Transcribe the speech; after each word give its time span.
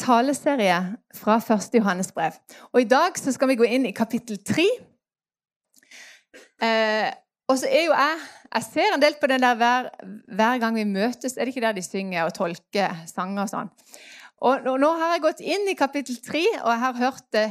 taleserie 0.00 0.78
fra 1.14 1.38
1. 1.38 1.70
Johannes 1.74 2.12
brev. 2.12 2.36
Og 2.72 2.82
I 2.82 2.88
dag 2.88 3.18
så 3.18 3.32
skal 3.34 3.50
vi 3.52 3.58
gå 3.60 3.68
inn 3.68 3.86
i 3.88 3.94
kapittel 3.96 4.40
3. 4.46 4.66
Eh, 6.62 7.08
og 7.48 7.56
så 7.58 7.68
er 7.70 7.86
jo 7.86 7.94
jeg 7.94 8.26
Jeg 8.48 8.64
ser 8.64 8.94
en 8.94 9.02
del 9.02 9.14
på 9.20 9.28
den 9.28 9.42
der 9.44 9.54
hver, 9.60 9.90
hver 10.32 10.58
gang 10.58 10.74
vi 10.74 10.84
møtes. 10.88 11.36
Er 11.36 11.44
det 11.44 11.52
ikke 11.52 11.66
der 11.66 11.74
de 11.76 11.82
synger 11.82 12.24
og 12.24 12.32
tolker 12.34 12.94
sanger 13.06 13.42
og 13.42 13.50
sånn? 13.50 13.68
Og 14.40 14.62
nå, 14.64 14.76
nå 14.80 14.88
har 14.96 15.12
jeg 15.12 15.24
gått 15.26 15.42
inn 15.44 15.68
i 15.68 15.74
kapittel 15.76 16.16
3, 16.16 16.44
og 16.62 16.70
jeg 16.72 16.80
har 16.80 16.96
hørt 16.96 17.26
det 17.36 17.48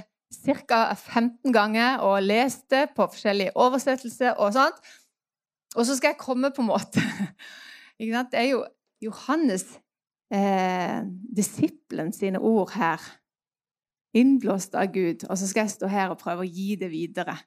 ca. 0.68 0.80
15 0.96 1.54
ganger 1.54 2.02
og 2.02 2.24
lest 2.24 2.66
det 2.74 2.88
på 2.96 3.06
forskjellige 3.12 3.54
oversettelser 3.56 4.40
og 4.42 4.56
sånt. 4.58 4.82
Og 5.76 5.86
så 5.86 5.98
skal 6.00 6.16
jeg 6.16 6.22
komme 6.24 6.50
på 6.50 6.64
en 6.64 6.72
måte 6.72 7.04
Det 8.00 8.34
er 8.34 8.50
jo 8.52 8.64
Johannes 9.02 9.66
eh, 10.34 12.12
sine 12.12 12.40
ord 12.40 12.72
her. 12.76 13.02
Innblåst 14.18 14.76
av 14.76 14.92
Gud. 14.94 15.28
Og 15.30 15.38
så 15.38 15.48
skal 15.48 15.66
jeg 15.66 15.76
stå 15.76 15.88
her 15.92 16.12
og 16.12 16.20
prøve 16.22 16.46
å 16.46 16.50
gi 16.50 16.76
det 16.80 16.90
videre. 16.92 17.38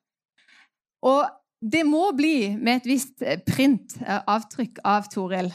Og 1.03 1.25
det 1.61 1.83
må 1.85 2.11
bli 2.17 2.55
med 2.57 2.81
et 2.81 2.89
visst 2.89 3.23
eh, 3.23 3.41
print, 3.45 3.99
eh, 4.01 4.21
avtrykk 4.29 4.81
av 4.89 5.09
Toril. 5.13 5.51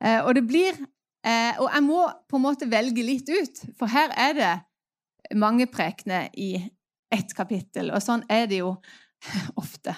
Eh, 0.00 0.20
og 0.24 0.34
det 0.36 0.46
blir 0.48 0.84
Og 1.24 1.70
jeg 1.72 1.80
må 1.80 2.02
på 2.28 2.36
en 2.36 2.42
måte 2.44 2.66
velge 2.68 3.00
litt 3.00 3.30
ut, 3.32 3.60
for 3.78 3.88
her 3.88 4.10
er 4.12 4.34
det 4.36 4.50
mange 5.40 5.64
prekener 5.72 6.26
i 6.36 6.58
ett 7.08 7.30
kapittel, 7.32 7.88
og 7.96 8.02
sånn 8.04 8.26
er 8.28 8.44
det 8.50 8.58
jo 8.58 8.74
ofte. 9.62 9.94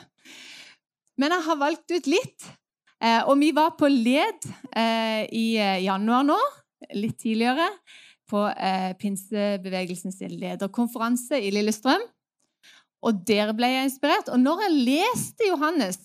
Men 1.18 1.34
jeg 1.34 1.44
har 1.48 1.58
valgt 1.58 1.90
ut 1.90 2.06
litt. 2.06 2.46
Eh, 3.02 3.22
og 3.28 3.36
vi 3.40 3.52
var 3.56 3.74
på 3.78 3.88
LED 3.92 4.48
eh, 4.76 5.24
i 5.36 5.46
januar 5.84 6.24
nå, 6.26 6.38
litt 6.96 7.18
tidligere, 7.20 7.68
på 8.26 8.42
eh, 8.50 8.92
pinsebevegelsens 8.98 10.18
lederkonferanse 10.32 11.38
i 11.38 11.52
Lillestrøm. 11.54 12.02
Og 13.06 13.22
der 13.28 13.52
ble 13.54 13.70
jeg 13.70 13.90
inspirert. 13.90 14.30
Og 14.32 14.40
når 14.42 14.66
jeg 14.66 14.78
leste 14.88 15.50
Johannes 15.50 16.00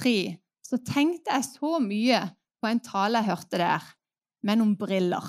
3, 0.00 0.34
så 0.64 0.80
tenkte 0.84 1.32
jeg 1.32 1.46
så 1.54 1.78
mye 1.80 2.20
på 2.60 2.70
en 2.70 2.82
tale 2.84 3.20
jeg 3.20 3.30
hørte 3.30 3.60
der, 3.60 3.90
med 4.44 4.60
noen 4.60 4.74
briller. 4.76 5.24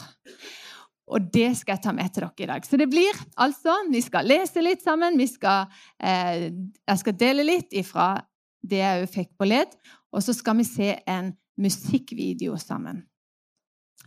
Og 1.05 1.27
det 1.31 1.51
skal 1.59 1.75
jeg 1.75 1.83
ta 1.85 1.93
med 1.95 2.11
til 2.11 2.25
dere 2.25 2.43
i 2.43 2.49
dag. 2.49 2.65
Så 2.65 2.79
det 2.81 2.87
blir 2.89 3.19
altså 3.37 3.75
Vi 3.91 4.01
skal 4.01 4.25
lese 4.27 4.63
litt 4.63 4.81
sammen. 4.83 5.19
Skal, 5.29 5.67
eh, 5.99 6.49
jeg 6.51 6.97
skal 6.99 7.13
dele 7.19 7.45
litt 7.45 7.71
ifra 7.71 8.25
det 8.65 8.81
jeg 8.81 9.11
fikk 9.13 9.29
på 9.37 9.47
led. 9.47 9.69
Og 10.15 10.23
så 10.23 10.33
skal 10.33 10.57
vi 10.57 10.63
se 10.63 10.93
en 11.07 11.33
musikkvideo 11.59 12.57
sammen. 12.57 13.03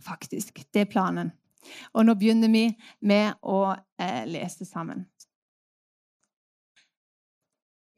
Faktisk. 0.01 0.63
Det 0.73 0.81
er 0.81 0.91
planen. 0.91 1.31
Og 1.93 2.05
nå 2.05 2.15
begynner 2.17 2.49
vi 2.49 2.65
med 3.05 3.37
å 3.43 3.75
eh, 3.99 4.25
lese 4.29 4.65
sammen. 4.65 5.05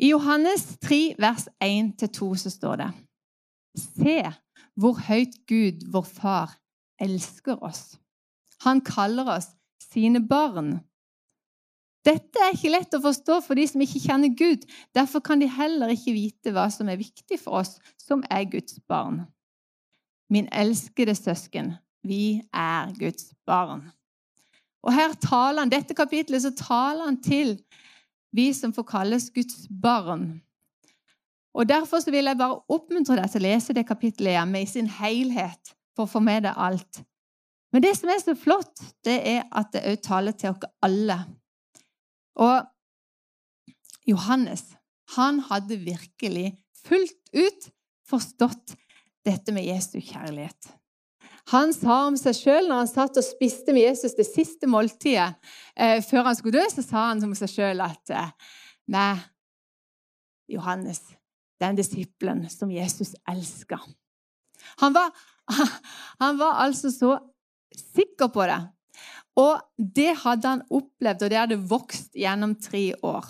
I 0.02 0.09
Johannes 0.09 0.66
3, 0.81 1.14
vers 1.22 1.45
1-2 1.62 2.31
så 2.42 2.50
står 2.50 2.80
det 2.81 2.92
Se 3.78 4.18
hvor 4.81 4.98
høyt 5.06 5.36
Gud, 5.48 5.86
vår 5.94 6.08
Far, 6.09 6.56
elsker 7.00 7.62
oss. 7.64 8.00
Han 8.66 8.81
kaller 8.81 9.30
oss 9.38 9.52
sine 9.81 10.23
barn. 10.28 10.80
Dette 12.06 12.42
er 12.42 12.56
ikke 12.56 12.72
lett 12.74 12.96
å 12.98 13.02
forstå 13.04 13.38
for 13.46 13.58
de 13.58 13.68
som 13.70 13.82
ikke 13.84 14.02
kjenner 14.02 14.34
Gud. 14.34 14.66
Derfor 14.98 15.22
kan 15.26 15.42
de 15.42 15.50
heller 15.52 15.94
ikke 15.94 16.16
vite 16.16 16.53
hva 16.56 16.66
som 16.74 16.90
er 16.90 17.00
viktig 17.02 17.38
for 17.42 17.62
oss 17.62 17.75
som 18.02 18.24
er 18.30 18.48
Guds 18.50 18.80
barn. 18.90 19.22
Min 20.31 20.48
elskede 20.56 21.14
søsken, 21.18 21.75
vi 22.08 22.42
er 22.53 22.94
Guds 22.98 23.34
barn. 23.46 23.84
Og 24.81 24.96
her 24.96 25.14
taler 25.22 25.62
han, 25.62 25.70
dette 25.70 25.94
kapitlet 25.94 26.42
så 26.42 26.53
taler 26.58 27.06
han 27.06 27.20
til 27.22 27.59
vi 28.34 28.50
som 28.56 28.74
får 28.74 28.88
kalles 28.90 29.30
Guds 29.36 29.68
barn. 29.70 30.40
Og 31.54 31.68
Derfor 31.68 32.02
vil 32.09 32.25
jeg 32.25 32.40
bare 32.40 32.62
oppmuntre 32.72 33.20
deg 33.20 33.30
til 33.30 33.44
å 33.44 33.46
lese 33.50 33.75
det 33.75 33.86
kapittelet 33.86 34.38
hjemme 34.38 34.64
i 34.64 34.70
sin 34.70 34.88
helhet 34.88 35.74
for 35.96 36.08
å 36.08 36.12
få 36.14 36.22
med 36.24 36.48
deg 36.48 36.58
alt. 36.58 37.04
Men 37.72 37.84
det 37.84 37.94
som 38.00 38.09
er 38.12 38.24
så 38.24 38.36
flott, 38.36 38.81
det 39.06 39.20
er 39.28 39.44
at 39.52 39.72
det 39.75 39.84
òg 39.92 40.02
taler 40.04 40.36
til 40.36 40.56
oss 40.56 40.72
alle. 40.84 41.20
Og 42.41 42.68
Johannes 44.09 44.72
han 45.16 45.41
hadde 45.50 45.78
virkelig 45.84 46.53
fullt 46.85 47.34
ut 47.35 47.68
forstått 48.07 48.75
dette 49.25 49.53
med 49.53 49.68
Jesu 49.68 50.00
kjærlighet. 50.00 50.72
Han 51.51 51.74
sa 51.75 52.06
om 52.07 52.18
seg 52.19 52.38
sjøl 52.38 52.69
når 52.69 52.84
han 52.84 52.90
satt 52.90 53.18
og 53.19 53.25
spiste 53.25 53.74
med 53.75 53.85
Jesus 53.88 54.16
det 54.18 54.28
siste 54.30 54.69
måltidet 54.69 55.34
eh, 55.75 56.00
før 56.06 56.30
han 56.30 56.38
skulle 56.38 56.62
dø, 56.62 56.68
så 56.72 56.84
sa 56.85 57.07
han 57.09 57.24
om 57.25 57.34
seg 57.38 57.51
sjøl 57.51 57.84
at 57.84 58.13
eh, 58.13 58.30
Nei, 58.91 59.16
Johannes, 60.51 61.00
den 61.62 61.78
disippelen 61.78 62.44
som 62.51 62.72
Jesus 62.74 63.13
elska. 63.30 63.78
Han 64.81 64.97
han 66.22 66.40
var 66.40 66.59
altså 66.66 66.91
så 66.91 67.16
sikker 67.72 68.31
på 68.34 68.47
det. 68.50 68.59
Og 69.40 69.62
det 69.78 70.12
hadde 70.25 70.47
han 70.47 70.64
opplevd, 70.68 71.24
og 71.24 71.31
det 71.31 71.40
hadde 71.40 71.62
vokst 71.69 72.18
gjennom 72.18 72.56
tre 72.59 72.92
år. 73.00 73.30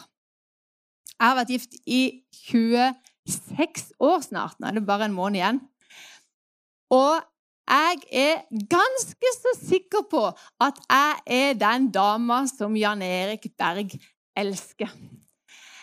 Jeg 1.13 1.27
har 1.27 1.37
vært 1.37 1.53
gift 1.53 1.75
i 1.85 2.01
26 2.49 3.91
år 4.01 4.23
snart. 4.25 4.57
Nå 4.57 4.71
er 4.71 4.79
det 4.79 4.87
bare 4.87 5.05
en 5.05 5.17
måned 5.17 5.37
igjen. 5.37 5.61
Og 6.91 7.21
jeg 7.71 8.01
er 8.11 8.41
ganske 8.71 9.33
så 9.37 9.53
sikker 9.59 10.07
på 10.11 10.23
at 10.59 10.81
jeg 10.89 11.21
er 11.37 11.59
den 11.59 11.91
dama 11.93 12.41
som 12.49 12.75
Jan 12.75 13.03
Erik 13.05 13.45
Berg 13.55 13.93
elsker. 14.35 14.89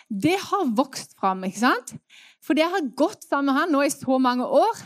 Det 0.09 0.35
har 0.41 0.69
vokst 0.75 1.15
fram, 1.17 1.45
ikke 1.47 1.63
sant? 1.63 1.95
For 2.43 2.57
det 2.57 2.67
har 2.67 2.91
gått 2.97 3.23
sammen 3.25 3.53
med 3.53 3.61
han 3.61 3.73
nå 3.73 3.83
i 3.85 3.93
så 3.93 4.19
mange 4.21 4.45
år. 4.45 4.83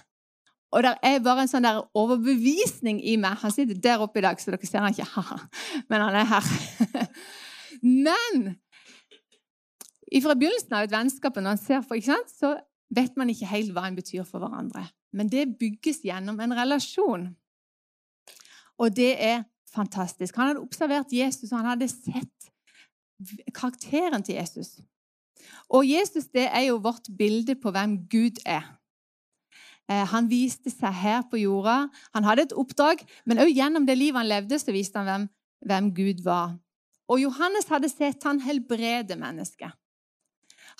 Og 0.73 0.83
det 0.85 0.95
er 1.05 1.21
bare 1.23 1.45
en 1.45 1.51
sånn 1.51 1.65
der 1.67 1.83
overbevisning 1.97 2.99
i 3.05 3.15
meg. 3.21 3.37
Han 3.43 3.53
sitter 3.53 3.77
der 3.77 4.01
oppe 4.01 4.19
i 4.19 4.25
dag, 4.25 4.41
så 4.41 4.53
dere 4.53 4.69
ser 4.69 4.81
han 4.81 4.95
ikke. 4.95 5.37
Men 5.93 6.07
han 6.07 6.17
er 6.17 6.27
her. 6.31 6.51
Men 8.09 8.43
fra 10.23 10.35
begynnelsen 10.37 10.75
av 10.77 10.85
et 10.85 10.93
vennskap 10.93 11.37
når 11.37 11.55
han 11.55 11.61
ser 11.61 12.01
sant, 12.05 12.29
så 12.33 12.55
vet 12.93 13.15
man 13.17 13.31
ikke 13.33 13.49
helt 13.49 13.71
hva 13.73 13.87
en 13.87 13.97
betyr 13.97 14.27
for 14.27 14.43
hverandre 14.43 14.85
men 15.13 15.29
det 15.29 15.53
bygges 15.59 16.01
gjennom 16.05 16.39
en 16.41 16.55
relasjon. 16.57 17.27
Og 18.81 18.95
det 18.95 19.13
er 19.21 19.43
fantastisk. 19.73 20.35
Han 20.35 20.51
hadde 20.51 20.63
observert 20.65 21.13
Jesus, 21.13 21.51
og 21.51 21.61
han 21.61 21.73
hadde 21.73 21.89
sett 21.91 22.49
karakteren 23.53 24.25
til 24.25 24.39
Jesus. 24.41 24.79
Og 25.69 25.85
Jesus 25.87 26.27
det 26.33 26.47
er 26.49 26.67
jo 26.67 26.81
vårt 26.81 27.07
bilde 27.17 27.55
på 27.55 27.71
hvem 27.71 27.97
Gud 28.09 28.41
er. 28.45 28.65
Eh, 29.91 30.03
han 30.13 30.29
viste 30.31 30.71
seg 30.71 30.95
her 30.95 31.23
på 31.29 31.41
jorda. 31.41 31.87
Han 32.15 32.27
hadde 32.27 32.47
et 32.47 32.57
oppdrag, 32.57 33.03
men 33.25 33.41
også 33.43 33.55
gjennom 33.57 33.87
det 33.87 33.97
livet 33.99 34.21
han 34.21 34.31
levde, 34.31 34.59
så 34.59 34.75
viste 34.75 34.99
han 34.99 35.09
hvem, 35.09 35.29
hvem 35.69 35.89
Gud 35.95 36.23
var. 36.25 36.55
Og 37.11 37.19
Johannes 37.19 37.67
hadde 37.71 37.91
sett 37.91 38.23
han 38.23 38.39
helbrede 38.43 39.17
mennesket. 39.19 39.73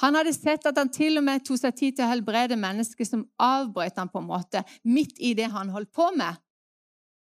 Han 0.02 0.16
hadde 0.18 0.34
sett 0.34 0.66
at 0.66 0.78
han 0.80 0.90
til 0.90 1.20
og 1.20 1.26
med 1.28 1.44
tok 1.46 1.60
seg 1.60 1.76
tid 1.78 1.98
til 1.98 2.06
å 2.06 2.10
helbrede 2.10 2.58
mennesker 2.58 3.06
som 3.06 3.28
avbrøt 3.42 4.00
han 4.00 4.10
på 4.10 4.24
en 4.24 4.30
måte, 4.32 4.64
midt 4.88 5.20
i 5.22 5.36
det 5.38 5.52
han 5.54 5.70
holdt 5.74 5.92
på 5.94 6.08
med. 6.18 6.40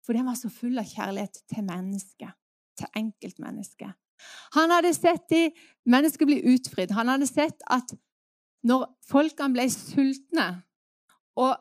For 0.05 0.15
den 0.15 0.27
var 0.27 0.37
så 0.39 0.51
full 0.51 0.77
av 0.79 0.87
kjærlighet 0.87 1.41
til 1.49 1.65
mennesket, 1.67 2.31
til 2.79 2.99
enkeltmennesket. 3.01 3.97
Han 4.55 4.71
hadde 4.71 4.93
sett 4.95 5.25
de 5.31 5.47
mennesker 5.89 6.27
bli 6.29 6.39
utfridd. 6.53 6.93
Han 6.95 7.11
hadde 7.11 7.27
sett 7.27 7.63
at 7.71 7.91
når 8.63 8.85
folkene 9.09 9.51
ble 9.55 9.65
sultne, 9.71 10.47
og 11.39 11.55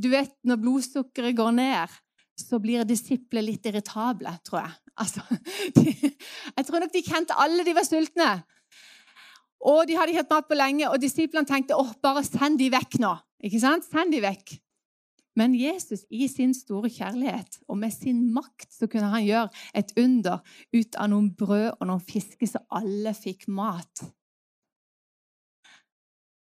du 0.00 0.08
vet, 0.10 0.32
når 0.42 0.58
blodsukkeret 0.62 1.36
går 1.38 1.52
ned, 1.54 1.92
så 2.40 2.58
blir 2.58 2.82
disipler 2.86 3.44
litt 3.46 3.66
irritable, 3.70 4.32
tror 4.46 4.64
jeg. 4.64 4.74
Altså, 4.98 5.22
de, 5.76 5.94
jeg 6.56 6.66
tror 6.66 6.82
nok 6.82 6.94
de 6.94 7.04
kjente 7.06 7.38
alle 7.38 7.66
de 7.66 7.76
var 7.76 7.86
sultne. 7.86 8.32
Og 9.64 9.86
de 9.88 9.96
hadde 9.96 10.12
ikke 10.12 10.24
hatt 10.24 10.34
mat 10.34 10.50
på 10.50 10.58
lenge, 10.58 10.90
og 10.90 11.00
disiplene 11.00 11.48
tenkte 11.48 11.78
åh, 11.78 11.94
bare 12.02 12.24
send 12.26 12.58
de 12.60 12.68
vekk 12.74 12.98
nå. 13.02 13.14
Ikke 13.46 13.62
sant? 13.62 13.86
Send 13.86 14.12
de 14.12 14.20
vekk. 14.24 14.58
Men 15.38 15.54
Jesus 15.58 16.04
i 16.14 16.28
sin 16.30 16.52
store 16.54 16.90
kjærlighet 16.94 17.58
og 17.66 17.78
med 17.80 17.90
sin 17.90 18.20
makt 18.34 18.68
så 18.70 18.86
kunne 18.90 19.10
han 19.10 19.24
gjøre 19.24 19.64
et 19.74 19.90
under 19.98 20.44
ut 20.74 20.98
av 21.00 21.10
noen 21.10 21.32
brød 21.34 21.72
og 21.72 21.88
noen 21.90 22.04
fisker, 22.04 22.46
så 22.46 22.62
alle 22.70 23.14
fikk 23.18 23.48
mat. 23.50 24.04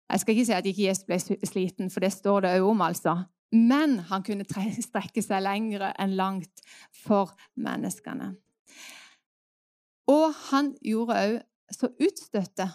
Jeg 0.10 0.22
skal 0.24 0.36
ikke 0.36 0.46
si 0.48 0.56
at 0.56 0.66
ikke 0.66 0.88
Jesus 0.88 1.06
ble 1.06 1.20
sliten, 1.48 1.92
for 1.94 2.04
det 2.04 2.12
står 2.16 2.46
det 2.46 2.54
òg 2.58 2.70
om. 2.72 2.82
altså. 2.82 3.16
Men 3.54 4.00
han 4.10 4.24
kunne 4.26 4.46
strekke 4.46 5.22
seg 5.26 5.44
lengre 5.46 5.92
enn 6.02 6.16
langt 6.18 6.64
for 7.06 7.34
menneskene. 7.58 8.34
Og 10.10 10.34
han 10.50 10.74
gjorde 10.86 11.20
òg 11.26 11.38
så 11.70 11.92
utstøtte 12.02 12.66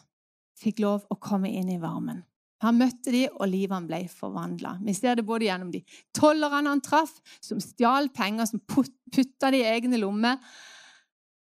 fikk 0.60 0.84
lov 0.84 1.02
å 1.10 1.18
komme 1.18 1.50
inn 1.50 1.72
i 1.72 1.80
varmen. 1.82 2.22
Han 2.62 2.78
møtte 2.78 3.12
de, 3.12 3.24
og 3.28 3.50
livet 3.50 3.88
ble 3.88 4.04
forvandla. 4.08 4.78
Vi 4.86 4.94
ser 4.96 5.18
det 5.18 5.26
både 5.26 5.48
gjennom 5.48 5.72
de 5.74 5.82
tollerne 6.16 6.70
han 6.70 6.82
traff, 6.84 7.12
som 7.42 7.60
stjal 7.60 8.08
penger, 8.14 8.48
som 8.48 8.62
putta 8.64 9.50
det 9.52 9.60
i 9.60 9.68
egne 9.74 9.98
lommer. 10.00 10.38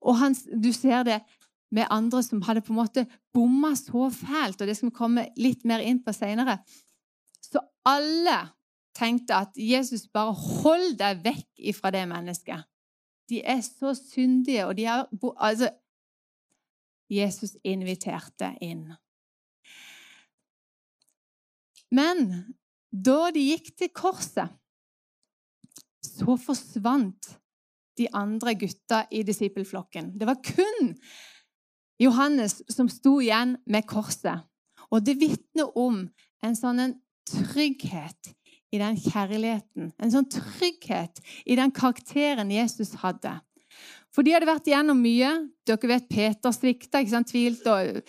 Og 0.06 0.18
han, 0.18 0.34
du 0.34 0.72
ser 0.74 1.04
det 1.06 1.20
med 1.74 1.88
andre 1.90 2.22
som 2.22 2.42
hadde 2.46 2.62
på 2.64 2.72
en 2.72 2.80
måte 2.80 3.06
bomma 3.34 3.72
så 3.78 4.08
fælt, 4.14 4.60
og 4.60 4.68
det 4.68 4.76
skal 4.76 4.90
vi 4.90 4.98
komme 4.98 5.26
litt 5.40 5.64
mer 5.66 5.82
inn 5.82 6.02
på 6.04 6.14
seinere. 6.14 6.60
Så 7.42 7.62
alle 7.86 8.38
tenkte 8.96 9.36
at 9.36 9.58
Jesus 9.60 10.06
bare 10.12 10.34
hold 10.36 10.94
deg 11.00 11.24
vekk 11.24 11.66
ifra 11.72 11.92
det 11.94 12.06
mennesket. 12.10 12.64
De 13.26 13.42
er 13.42 13.60
så 13.66 13.92
syndige, 13.98 14.66
og 14.66 14.76
de 14.78 14.86
har 14.86 15.08
Altså 15.36 15.72
Jesus 17.10 17.56
inviterte 17.62 18.50
inn. 18.60 18.88
Men 21.94 22.32
da 22.90 23.30
de 23.34 23.42
gikk 23.52 23.72
til 23.78 23.92
korset, 23.94 24.50
så 26.02 26.36
forsvant 26.40 27.36
de 27.98 28.08
andre 28.14 28.54
gutta 28.58 29.04
i 29.10 29.22
disippelflokken. 29.26 30.14
Det 30.18 30.26
var 30.28 30.42
kun 30.42 30.94
Johannes 32.02 32.60
som 32.72 32.88
sto 32.92 33.18
igjen 33.24 33.56
med 33.66 33.86
korset. 33.88 34.44
Og 34.92 35.02
det 35.04 35.16
vitner 35.20 35.72
om 35.78 36.04
en 36.44 36.56
sånn 36.56 36.82
en 36.82 36.94
trygghet 37.26 38.32
i 38.74 38.78
den 38.78 38.98
kjærligheten, 39.00 39.92
en 39.96 40.12
sånn 40.12 40.28
trygghet 40.30 41.22
i 41.46 41.56
den 41.58 41.72
karakteren 41.74 42.52
Jesus 42.52 42.94
hadde. 43.02 43.32
For 44.14 44.24
de 44.24 44.32
hadde 44.32 44.48
vært 44.48 44.68
igjennom 44.68 44.98
mye. 45.00 45.28
Dere 45.68 45.90
vet 45.90 46.08
Peter 46.08 46.54
svikta, 46.54 47.02
ikke 47.02 47.12
sant? 47.12 47.30
tvilte 47.30 47.72
og 47.72 48.00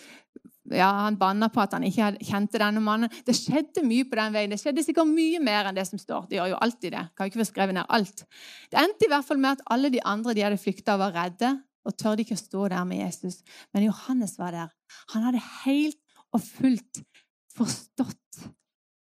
ja, 0.68 0.88
Han 1.04 1.16
banna 1.20 1.48
på 1.48 1.62
at 1.62 1.72
han 1.76 1.84
ikke 1.88 2.10
kjente 2.28 2.60
denne 2.60 2.80
mannen. 2.84 3.12
Det 3.24 3.36
skjedde 3.36 3.84
mye 3.86 4.04
på 4.08 4.18
den 4.18 4.34
veien. 4.34 4.52
Det 4.52 4.60
skjedde 4.60 4.84
sikkert 4.84 5.08
mye 5.08 5.40
mer 5.40 5.68
enn 5.68 5.78
det 5.78 5.86
som 5.88 6.00
står. 6.00 6.26
Det 6.28 6.38
gjør 6.38 6.52
jo 6.52 6.58
alltid 6.64 6.92
det. 6.92 7.04
Kan 7.16 7.30
ikke 7.30 7.40
få 7.40 7.48
skrevet 7.48 7.76
ned 7.76 7.88
alt. 7.88 8.24
Det 8.68 8.80
endte 8.80 9.08
i 9.08 9.12
hvert 9.12 9.24
fall 9.24 9.40
med 9.40 9.56
at 9.56 9.64
alle 9.72 9.92
de 9.92 10.02
andre 10.04 10.36
de 10.36 10.44
hadde 10.44 10.60
flykta, 10.60 10.98
var 11.00 11.16
redde 11.16 11.54
og 11.88 11.96
tørde 11.96 12.24
ikke 12.24 12.36
å 12.36 12.40
stå 12.40 12.66
der 12.72 12.84
med 12.88 13.00
Jesus. 13.00 13.40
Men 13.72 13.88
Johannes 13.88 14.36
var 14.38 14.52
der. 14.52 14.74
Han 15.14 15.24
hadde 15.24 15.44
helt 15.64 15.98
og 16.36 16.42
fullt 16.44 17.00
forstått 17.56 18.44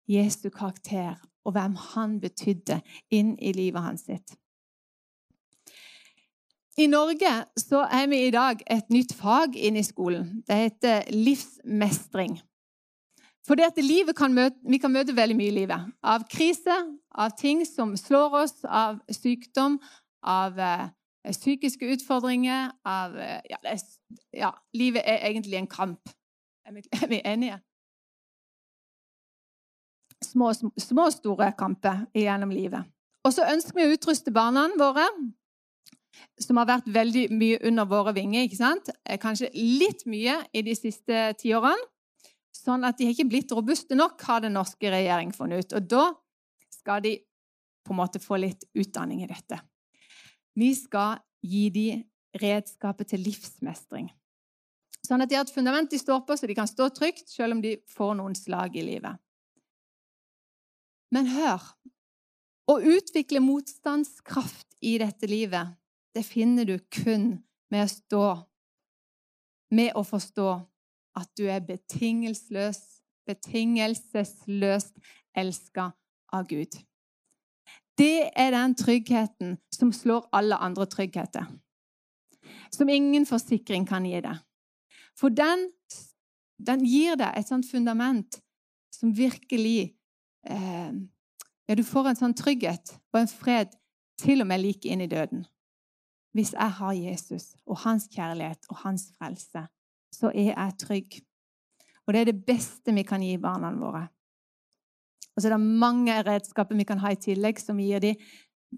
Jesu 0.10 0.50
karakter 0.50 1.18
og 1.46 1.56
hvem 1.56 1.76
han 1.94 2.20
betydde 2.22 2.80
inn 3.14 3.34
i 3.42 3.54
livet 3.58 3.82
hans 3.82 4.06
sitt. 4.06 4.36
I 6.80 6.86
Norge 6.88 7.32
så 7.60 7.82
er 7.92 8.06
vi 8.08 8.22
i 8.24 8.32
dag 8.32 8.62
et 8.72 8.94
nytt 8.94 9.12
fag 9.18 9.58
inne 9.58 9.82
i 9.82 9.88
skolen. 9.88 10.40
Det 10.48 10.56
heter 10.56 11.10
livsmestring. 11.12 12.38
For 13.48 13.58
det 13.58 13.66
at 13.72 14.16
kan 14.16 14.34
møte, 14.34 14.56
Vi 14.64 14.78
kan 14.78 14.92
møte 14.92 15.16
veldig 15.16 15.36
mye 15.36 15.48
i 15.48 15.60
livet. 15.60 15.92
Av 16.04 16.24
krise, 16.30 16.76
av 17.12 17.32
ting 17.36 17.66
som 17.66 17.98
slår 17.98 18.44
oss, 18.44 18.64
av 18.64 19.00
sykdom, 19.10 19.80
av 20.24 20.60
eh, 20.60 20.90
psykiske 21.28 21.88
utfordringer 21.94 22.72
av 22.88 23.18
eh, 23.20 23.42
ja, 23.50 23.60
er, 23.64 23.82
ja, 24.36 24.52
livet 24.74 25.04
er 25.06 25.26
egentlig 25.30 25.60
en 25.60 25.68
kamp. 25.68 26.10
Er 26.66 26.78
vi, 26.78 26.84
er 27.02 27.08
vi 27.12 27.22
enige? 27.26 27.60
Små, 30.24 30.52
små, 30.78 31.10
store 31.16 31.54
kamper 31.58 32.06
gjennom 32.16 32.52
livet. 32.52 32.88
Og 33.24 33.34
så 33.36 33.46
ønsker 33.52 33.76
vi 33.76 33.86
å 33.88 33.94
utruste 33.96 34.34
barna 34.36 34.68
våre 34.80 35.06
som 36.40 36.58
har 36.60 36.68
vært 36.68 36.90
veldig 36.92 37.28
mye 37.36 37.60
under 37.68 37.88
våre 37.88 38.14
vinger. 38.16 38.44
ikke 38.44 38.60
sant? 38.60 38.92
Eh, 39.06 39.20
kanskje 39.20 39.52
litt 39.54 40.06
mye 40.10 40.40
i 40.54 40.64
de 40.66 40.76
siste 40.76 41.30
tiårene. 41.40 41.88
Sånn 42.56 42.84
at 42.84 42.98
de 42.98 43.06
har 43.08 43.14
ikke 43.14 43.30
blitt 43.30 43.52
robuste 43.56 43.96
nok, 43.96 44.20
har 44.28 44.42
den 44.44 44.58
norske 44.58 44.90
regjeringen 44.92 45.36
funnet 45.36 45.64
ut. 45.64 45.76
Og 45.78 45.86
da 45.88 46.06
skal 46.74 47.04
de 47.06 47.16
på 47.86 47.94
en 47.94 48.00
måte 48.02 48.20
få 48.20 48.40
litt 48.42 48.66
utdanning 48.76 49.24
i 49.24 49.30
dette. 49.30 49.62
Vi 50.60 50.74
skal 50.76 51.22
gi 51.46 51.70
dem 51.72 52.04
redskapet 52.40 53.08
til 53.14 53.22
livsmestring. 53.24 54.10
Sånn 55.06 55.22
at 55.24 55.30
de 55.32 55.36
har 55.38 55.46
et 55.48 55.54
fundament 55.54 55.92
de 55.92 55.98
står 56.00 56.22
på, 56.28 56.36
så 56.36 56.48
de 56.50 56.56
kan 56.58 56.68
stå 56.70 56.90
trygt 56.94 57.30
selv 57.32 57.56
om 57.56 57.62
de 57.64 57.78
får 57.90 58.16
noen 58.20 58.36
slag 58.38 58.76
i 58.78 58.84
livet. 58.86 59.16
Men 61.16 61.26
hør 61.32 61.62
Å 62.70 62.78
utvikle 62.86 63.42
motstandskraft 63.42 64.76
i 64.86 65.02
dette 65.02 65.26
livet 65.26 65.74
det 66.14 66.22
finner 66.22 66.70
du 66.70 66.78
kun 66.94 67.42
med 67.74 67.88
å 67.88 67.90
stå 67.90 68.46
Med 69.74 69.98
å 69.98 70.06
forstå 70.06 70.46
at 71.18 71.34
du 71.38 71.50
er 71.50 71.66
betingelsesløst 71.66 73.00
elska 75.38 75.92
av 76.34 76.48
Gud. 76.50 76.78
Det 78.00 78.30
er 78.36 78.54
den 78.56 78.76
tryggheten 78.80 79.58
som 79.76 79.92
slår 79.92 80.30
alle 80.32 80.56
andre 80.56 80.86
tryggheter. 80.86 81.46
Som 82.72 82.90
ingen 82.90 83.26
forsikring 83.26 83.88
kan 83.88 84.06
gi 84.08 84.22
deg. 84.24 84.40
For 85.20 85.34
den, 85.36 85.68
den 86.64 86.86
gir 86.88 87.18
deg 87.20 87.36
et 87.36 87.50
sånt 87.50 87.68
fundament 87.68 88.40
som 88.96 89.16
virkelig 89.16 89.96
eh, 90.48 90.94
Ja, 91.70 91.76
du 91.78 91.84
får 91.86 92.08
en 92.10 92.18
sånn 92.18 92.34
trygghet 92.34 92.96
og 93.14 93.20
en 93.20 93.28
fred 93.30 93.76
til 94.18 94.42
og 94.42 94.48
med 94.50 94.64
like 94.64 94.90
inn 94.90 95.04
i 95.06 95.10
døden. 95.12 95.44
Hvis 96.34 96.56
jeg 96.56 96.76
har 96.80 96.96
Jesus 96.98 97.52
og 97.66 97.78
hans 97.84 98.08
kjærlighet 98.10 98.66
og 98.70 98.80
hans 98.86 99.04
frelse, 99.18 99.68
så 100.10 100.32
er 100.32 100.50
jeg 100.56 100.78
trygg. 100.82 101.20
Og 102.08 102.14
det 102.14 102.22
er 102.22 102.32
det 102.32 102.42
beste 102.48 102.94
vi 102.96 103.04
kan 103.06 103.22
gi 103.22 103.36
barna 103.38 103.70
våre. 103.78 104.08
Og 105.40 105.44
så 105.44 105.48
er 105.48 105.56
det 105.56 105.80
mange 105.80 106.18
redskaper 106.28 106.76
vi 106.76 106.84
kan 106.84 107.00
ha 107.00 107.14
i 107.16 107.22
tillegg 107.24 107.62
som 107.64 107.78
vi 107.80 107.86
gir 107.94 108.04
dem. 108.04 108.20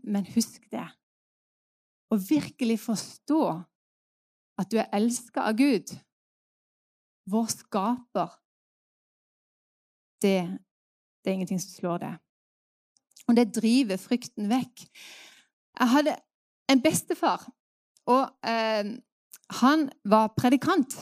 Men 0.05 0.27
husk 0.29 0.67
det. 0.69 0.85
Å 2.13 2.17
virkelig 2.21 2.75
forstå 2.83 3.41
at 4.61 4.69
du 4.69 4.77
er 4.77 4.91
elska 4.93 5.47
av 5.49 5.57
Gud, 5.57 5.89
vår 7.33 7.49
skaper, 7.49 8.37
det, 10.21 10.37
det 11.25 11.31
er 11.31 11.33
ingenting 11.39 11.63
som 11.63 11.73
slår 11.73 12.03
det. 12.03 12.13
Og 13.25 13.37
det 13.39 13.49
driver 13.57 13.97
frykten 13.97 14.51
vekk. 14.51 14.85
Jeg 15.79 15.93
hadde 15.95 16.17
en 16.69 16.83
bestefar. 16.83 17.47
Og 18.05 18.29
eh, 18.45 18.91
han 19.63 19.87
var 20.05 20.35
predikant. 20.37 20.93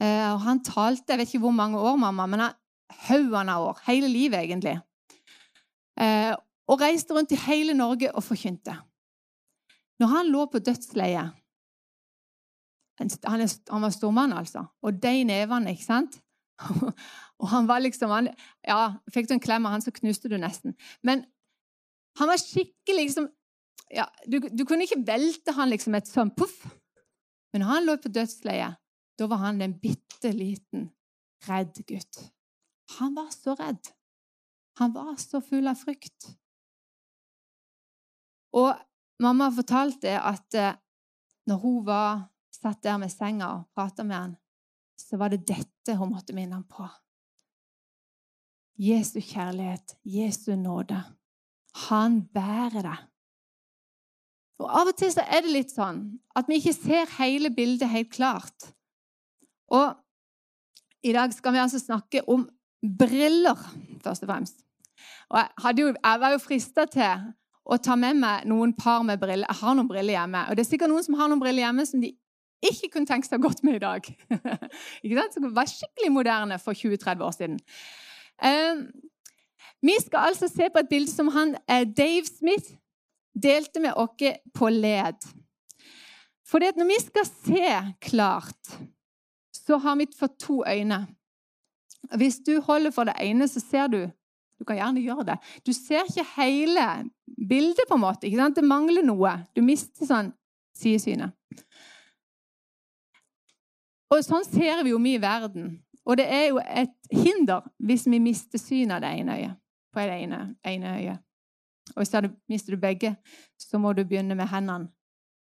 Eh, 0.00 0.32
og 0.32 0.40
han 0.48 0.64
talte 0.64 1.12
jeg 1.12 1.20
vet 1.20 1.34
ikke 1.34 1.44
hvor 1.44 1.60
mange 1.60 1.80
år, 1.80 2.00
mamma, 2.00 2.24
men 2.30 2.46
haugene 3.08 3.54
av 3.54 3.70
år. 3.70 3.80
Hele 3.86 4.08
livet, 4.10 4.44
egentlig. 4.44 4.76
Eh, 6.00 6.34
og 6.66 6.82
reiste 6.82 7.14
rundt 7.14 7.32
i 7.32 7.40
hele 7.46 7.74
Norge 7.74 8.10
og 8.12 8.24
forkynte. 8.24 8.74
Når 10.00 10.12
han 10.12 10.30
lå 10.32 10.46
på 10.52 10.60
dødsleiet 10.60 11.34
han, 12.96 13.10
han, 13.28 13.82
var 13.82 13.92
stormann, 13.92 14.32
altså. 14.32 14.64
Og 14.82 14.96
de 15.02 15.24
nevene, 15.28 15.74
ikke 15.74 15.84
sant? 15.84 16.14
og 17.40 17.48
han 17.52 17.66
var 17.68 17.82
liksom 17.84 18.10
han, 18.10 18.30
Ja, 18.64 18.96
fikk 19.12 19.28
du 19.28 19.34
en 19.36 19.42
klem 19.44 19.66
av 19.68 19.76
han, 19.76 19.84
så 19.84 19.92
knuste 19.92 20.30
du 20.32 20.38
nesten. 20.40 20.72
Men 21.04 21.26
han 22.16 22.30
var 22.30 22.40
skikkelig 22.40 23.02
liksom 23.02 23.28
ja, 23.92 24.06
du, 24.26 24.40
du, 24.40 24.64
kunne 24.66 24.82
ikke 24.86 25.04
velte 25.06 25.52
han 25.54 25.70
liksom 25.70 25.94
et 25.94 26.08
sånn 26.10 26.32
poff. 26.34 26.56
Men 27.52 27.62
når 27.62 27.70
han 27.70 27.84
lå 27.86 27.96
på 28.02 28.10
dødsleiet, 28.10 28.80
da 29.16 29.28
var 29.30 29.44
han 29.44 29.60
en 29.62 29.76
bitte 29.80 30.32
liten, 30.34 30.88
redd 31.46 31.78
gutt. 31.86 32.18
Han 32.98 33.14
var 33.14 33.30
så 33.34 33.54
redd. 33.54 33.92
Han 34.78 34.92
var 34.92 35.16
så 35.16 35.40
full 35.40 35.68
av 35.68 35.78
frykt. 35.80 36.28
Og 38.56 38.72
mamma 39.22 39.48
fortalte 39.52 40.18
at 40.20 40.54
eh, 40.56 40.76
når 41.46 41.62
hun 41.62 41.80
var 41.86 42.26
satt 42.54 42.82
der 42.84 43.00
med 43.00 43.12
senga 43.12 43.48
og 43.54 43.66
prata 43.76 44.04
med 44.04 44.16
han, 44.16 44.36
så 44.96 45.18
var 45.20 45.32
det 45.32 45.46
dette 45.48 45.96
hun 45.98 46.12
måtte 46.14 46.34
minne 46.36 46.56
ham 46.56 46.64
på. 46.68 46.86
Jesu 48.80 49.20
kjærlighet, 49.20 49.96
Jesu 50.04 50.54
nåde. 50.56 50.98
Han 51.88 52.22
bærer 52.32 52.82
deg. 52.84 53.04
Og 54.60 54.72
Av 54.72 54.88
og 54.88 54.96
til 54.96 55.12
så 55.12 55.24
er 55.24 55.44
det 55.44 55.52
litt 55.52 55.72
sånn 55.72 56.00
at 56.36 56.48
vi 56.48 56.60
ikke 56.60 56.76
ser 56.76 57.16
hele 57.18 57.50
bildet 57.52 57.92
helt 57.92 58.12
klart. 58.12 58.70
Og 59.72 59.96
i 61.04 61.12
dag 61.12 61.32
skal 61.36 61.54
vi 61.54 61.60
altså 61.60 61.80
snakke 61.80 62.22
om 62.32 62.46
briller, 62.98 63.58
først 64.04 64.24
og 64.24 64.30
fremst. 64.30 64.62
Og 65.30 65.40
jeg, 65.40 65.78
jo, 65.80 65.88
jeg 65.92 66.20
var 66.22 66.34
jo 66.34 66.42
frista 66.42 66.86
til 66.90 67.26
å 67.66 67.78
ta 67.82 67.96
med 67.98 68.20
meg 68.20 68.46
noen 68.46 68.72
par 68.78 69.02
med 69.06 69.18
briller. 69.20 69.48
Jeg 69.48 69.62
har 69.62 69.74
noen 69.74 69.90
briller 69.90 70.14
hjemme. 70.20 70.44
Og 70.46 70.56
det 70.56 70.62
er 70.62 70.70
sikkert 70.70 70.92
noen 70.92 71.06
som 71.06 71.18
har 71.18 71.30
noen 71.30 71.42
briller 71.42 71.66
hjemme 71.66 71.86
som 71.88 72.02
de 72.02 72.12
ikke 72.66 72.92
kunne 72.94 73.08
tenkt 73.08 73.28
seg 73.28 73.42
godt 73.42 73.64
med 73.66 73.80
i 73.80 73.82
dag. 73.82 74.06
ikke 75.02 75.18
sant? 75.18 75.34
Som 75.34 75.50
var 75.56 75.68
skikkelig 75.70 76.12
moderne 76.14 76.60
for 76.62 76.78
20-30 76.78 77.26
år 77.26 77.36
siden. 77.36 77.58
Um, 78.40 78.86
vi 79.82 79.96
skal 80.02 80.30
altså 80.30 80.48
se 80.48 80.68
på 80.72 80.82
et 80.82 80.90
bilde 80.90 81.12
som 81.12 81.28
han, 81.34 81.56
eh, 81.68 81.84
Dave 81.84 82.24
Smith 82.28 82.76
delte 83.36 83.82
med 83.82 83.92
oss 83.96 84.22
på 84.54 84.70
led. 84.72 85.26
For 86.46 86.62
når 86.62 86.86
vi 86.88 86.98
skal 87.02 87.26
se 87.26 87.70
klart, 88.00 88.76
så 89.52 89.78
har 89.82 89.96
vi 89.98 90.06
fått 90.18 90.38
to 90.40 90.62
øyne. 90.62 91.06
Hvis 92.16 92.38
du 92.46 92.60
holder 92.60 92.92
for 92.94 93.08
det 93.08 93.16
ene, 93.20 93.48
så 93.48 93.60
ser 93.60 93.90
du 93.92 94.06
Du 94.56 94.64
kan 94.64 94.78
gjerne 94.78 95.02
gjøre 95.04 95.24
det. 95.28 95.34
Du 95.66 95.72
ser 95.76 96.06
ikke 96.08 96.24
hele 96.38 97.10
bildet, 97.48 97.84
på 97.88 97.94
en 97.94 98.00
måte. 98.00 98.24
ikke 98.24 98.38
sant? 98.40 98.56
Det 98.56 98.64
mangler 98.64 99.04
noe. 99.04 99.34
Du 99.52 99.60
mister 99.60 100.08
sånn 100.08 100.30
sidesynet. 100.72 101.34
Og 104.08 104.22
sånn 104.24 104.46
ser 104.48 104.80
vi 104.80 104.94
jo 104.94 105.02
mye 105.02 105.18
i 105.18 105.20
verden. 105.20 105.74
Og 106.06 106.16
det 106.16 106.24
er 106.30 106.46
jo 106.48 106.60
et 106.62 106.94
hinder 107.10 107.66
hvis 107.84 108.06
vi 108.08 108.22
mister 108.22 108.62
synet 108.62 108.96
av 108.96 109.04
det 109.04 109.12
ene 109.20 109.38
øyet. 109.40 109.56
På 109.92 110.04
det 110.04 110.18
ene, 110.22 110.40
ene 110.64 110.92
øyet. 111.02 111.22
Og 111.94 112.02
hvis 112.02 112.14
du 112.14 112.30
mister 112.48 112.74
du 112.74 112.80
begge, 112.80 113.14
så 113.58 113.78
må 113.78 113.92
du 113.92 114.04
begynne 114.04 114.34
med 114.34 114.48
hendene. 114.50 114.88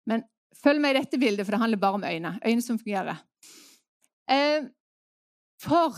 Men 0.06 0.24
følg 0.62 0.80
med 0.80 0.94
i 0.94 1.00
dette 1.00 1.18
bildet, 1.18 1.46
for 1.46 1.54
det 1.54 1.60
handler 1.60 1.80
bare 1.82 2.00
om 2.00 2.04
øyne. 2.04 2.38
Øyne 2.46 2.62
som 2.62 2.78
fungerer. 2.78 3.20
Eh, 4.30 4.66
for 5.62 5.96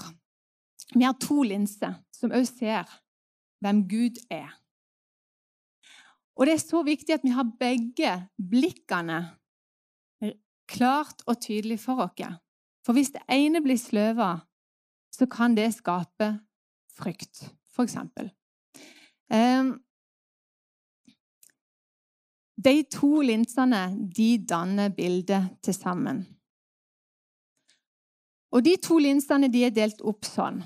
vi 0.94 1.04
har 1.04 1.16
to 1.20 1.42
linser 1.42 1.96
som 2.14 2.34
òg 2.34 2.46
ser 2.48 2.86
hvem 3.64 3.82
Gud 3.88 4.20
er. 4.30 4.52
Og 6.36 6.46
det 6.46 6.56
er 6.56 6.62
så 6.62 6.82
viktig 6.84 7.16
at 7.16 7.24
vi 7.24 7.32
har 7.32 7.48
begge 7.58 8.12
blikkene 8.36 9.22
klart 10.66 11.22
og 11.26 11.40
tydelig 11.40 11.78
for 11.80 12.02
oss. 12.04 12.36
For 12.84 12.94
hvis 12.94 13.14
det 13.14 13.22
ene 13.32 13.62
blir 13.62 13.78
sløva, 13.80 14.36
så 15.10 15.26
kan 15.26 15.56
det 15.56 15.72
skape 15.74 16.36
frykt, 16.96 17.48
for 17.72 17.86
eksempel. 17.86 18.30
Ehm, 19.32 19.72
de 22.56 22.82
to 22.92 23.20
linsene 23.20 23.82
de 24.16 24.28
danner 24.38 24.88
bildet 24.94 25.56
til 25.62 25.74
sammen. 25.74 26.24
Og 28.56 28.64
De 28.64 28.72
to 28.80 28.96
linsene 28.96 29.50
de 29.52 29.66
er 29.66 29.74
delt 29.74 30.00
opp 30.00 30.24
sånn. 30.24 30.62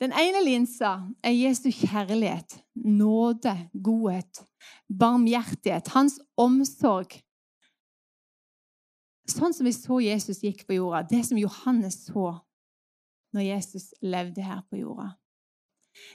Den 0.00 0.14
ene 0.16 0.40
linsa 0.46 0.92
er 1.26 1.34
Jesu 1.34 1.68
kjærlighet, 1.74 2.54
nåde, 2.86 3.52
godhet, 3.74 4.38
barmhjertighet, 4.88 5.90
hans 5.92 6.20
omsorg. 6.40 7.18
Sånn 9.28 9.52
som 9.52 9.66
vi 9.66 9.74
så 9.76 9.98
Jesus 10.00 10.40
gikk 10.46 10.62
på 10.68 10.78
jorda, 10.78 11.02
det 11.10 11.20
som 11.28 11.38
Johannes 11.38 11.98
så 12.06 12.30
når 13.34 13.46
Jesus 13.46 13.90
levde 14.00 14.46
her 14.46 14.62
på 14.70 14.80
jorda. 14.80 15.10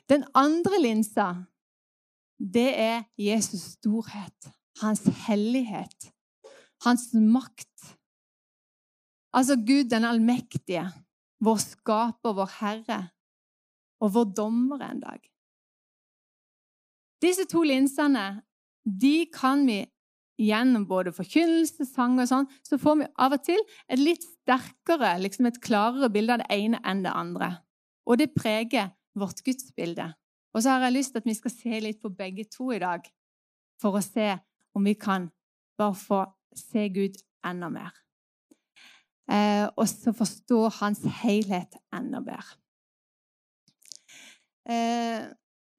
Den 0.09 0.25
andre 0.33 0.79
linsa, 0.81 1.27
det 2.39 2.71
er 2.79 3.03
Jesus' 3.21 3.75
storhet, 3.75 4.49
hans 4.81 5.05
hellighet, 5.27 6.09
hans 6.87 7.11
makt. 7.13 7.69
Altså 9.35 9.57
Gud 9.59 9.89
den 9.91 10.07
allmektige, 10.07 10.85
vår 11.43 11.59
skaper, 11.59 12.35
vår 12.37 12.51
Herre 12.61 12.99
og 14.03 14.13
vår 14.15 14.29
dommer 14.37 14.83
en 14.85 15.01
dag. 15.03 15.19
Disse 17.23 17.43
to 17.49 17.63
linsene 17.67 18.25
de 18.85 19.25
kan 19.33 19.65
vi 19.67 19.81
gjennom 20.39 20.83
både 20.87 21.13
forkynnelse, 21.15 21.87
sang 21.87 22.19
og 22.19 22.27
sånn, 22.29 22.47
så 22.63 22.77
får 22.79 22.99
vi 22.99 23.07
av 23.23 23.35
og 23.37 23.43
til 23.47 23.61
et 23.87 24.01
litt 24.01 24.23
sterkere, 24.23 25.15
liksom 25.23 25.47
et 25.49 25.61
klarere 25.63 26.11
bilde 26.11 26.35
av 26.35 26.43
det 26.43 26.49
ene 26.55 26.81
enn 26.83 27.03
det 27.05 27.15
andre. 27.15 27.51
Og 28.05 28.19
det 28.19 28.33
preger 28.35 28.91
vårt 29.17 29.41
gudsbilde. 29.45 30.11
Og 30.55 30.63
så 30.63 30.75
har 30.75 30.87
jeg 30.87 30.97
lyst 30.97 31.15
til 31.15 31.23
at 31.23 31.29
vi 31.31 31.37
skal 31.39 31.55
se 31.55 31.81
litt 31.87 32.01
på 32.03 32.11
begge 32.15 32.47
to 32.51 32.69
i 32.75 32.81
dag, 32.83 33.07
for 33.81 33.97
å 33.97 34.03
se 34.03 34.35
om 34.75 34.87
vi 34.87 34.95
kan 34.99 35.29
bare 35.79 35.99
få 35.99 36.23
se 36.55 36.87
Gud 36.95 37.19
enda 37.47 37.71
mer. 37.71 38.04
Eh, 39.31 39.65
og 39.73 39.87
så 39.89 40.13
forstå 40.13 40.59
hans 40.79 41.01
helhet 41.23 41.77
enda 41.93 42.21
bedre. 42.25 42.59
Eh, 44.69 45.25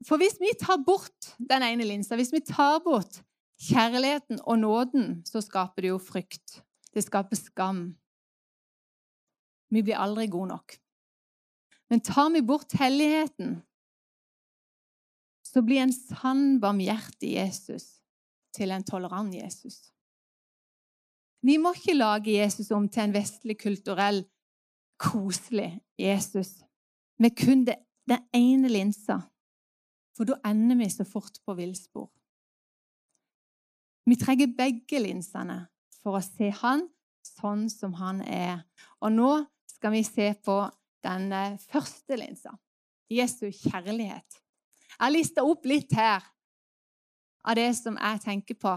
for 0.07 0.21
hvis 0.21 0.39
vi 0.43 0.51
tar 0.61 0.83
bort 0.87 1.31
den 1.39 1.63
ene 1.63 1.87
linsa, 1.87 2.19
hvis 2.19 2.35
vi 2.35 2.43
tar 2.47 2.81
bort 2.85 3.23
kjærligheten 3.69 4.43
og 4.43 4.59
nåden, 4.59 5.23
så 5.27 5.41
skaper 5.41 5.83
det 5.83 5.95
jo 5.95 6.03
frykt. 6.03 6.61
Det 6.95 7.05
skaper 7.05 7.39
skam. 7.39 7.87
Vi 9.71 9.83
blir 9.83 9.99
aldri 9.99 10.29
gode 10.31 10.53
nok. 10.55 10.77
Men 11.91 12.03
tar 12.03 12.31
vi 12.35 12.43
bort 12.43 12.75
helligheten, 12.79 13.61
så 15.47 15.63
blir 15.63 15.85
en 15.85 15.95
sann 15.95 16.59
barmhjertig 16.61 17.37
Jesus 17.37 18.03
til 18.57 18.75
en 18.75 18.85
tolerant 18.85 19.35
Jesus. 19.35 19.93
Vi 21.47 21.57
må 21.63 21.73
ikke 21.77 21.95
lage 21.95 22.39
Jesus 22.41 22.73
om 22.75 22.89
til 22.91 23.05
en 23.07 23.15
vestlig, 23.15 23.59
kulturell, 23.61 24.25
koselig 24.99 25.77
Jesus 25.99 26.57
med 27.23 27.37
kun 27.39 27.65
det 27.67 27.77
den 28.09 28.23
ene 28.35 28.69
linsa, 28.69 29.19
for 30.17 30.29
da 30.29 30.37
ender 30.47 30.77
vi 30.79 30.89
så 30.91 31.05
fort 31.05 31.39
på 31.47 31.55
villspor. 31.59 32.09
Vi 34.07 34.17
trenger 34.17 34.55
begge 34.59 35.01
linsene 35.03 35.59
for 36.03 36.19
å 36.19 36.23
se 36.23 36.53
han 36.63 36.85
sånn 37.27 37.67
som 37.71 37.97
han 37.99 38.23
er. 38.23 38.63
Og 39.03 39.11
nå 39.11 39.31
skal 39.71 39.97
vi 39.97 40.05
se 40.07 40.31
på 40.47 40.61
den 41.07 41.59
første 41.67 42.19
linsa, 42.19 42.55
Jesu 43.11 43.49
kjærlighet. 43.51 44.39
Jeg 44.97 45.03
har 45.03 45.15
lista 45.15 45.45
opp 45.45 45.67
litt 45.67 45.93
her 45.99 46.23
av 47.47 47.59
det 47.59 47.73
som 47.79 47.99
jeg 47.99 48.23
tenker 48.23 48.59
på, 48.59 48.77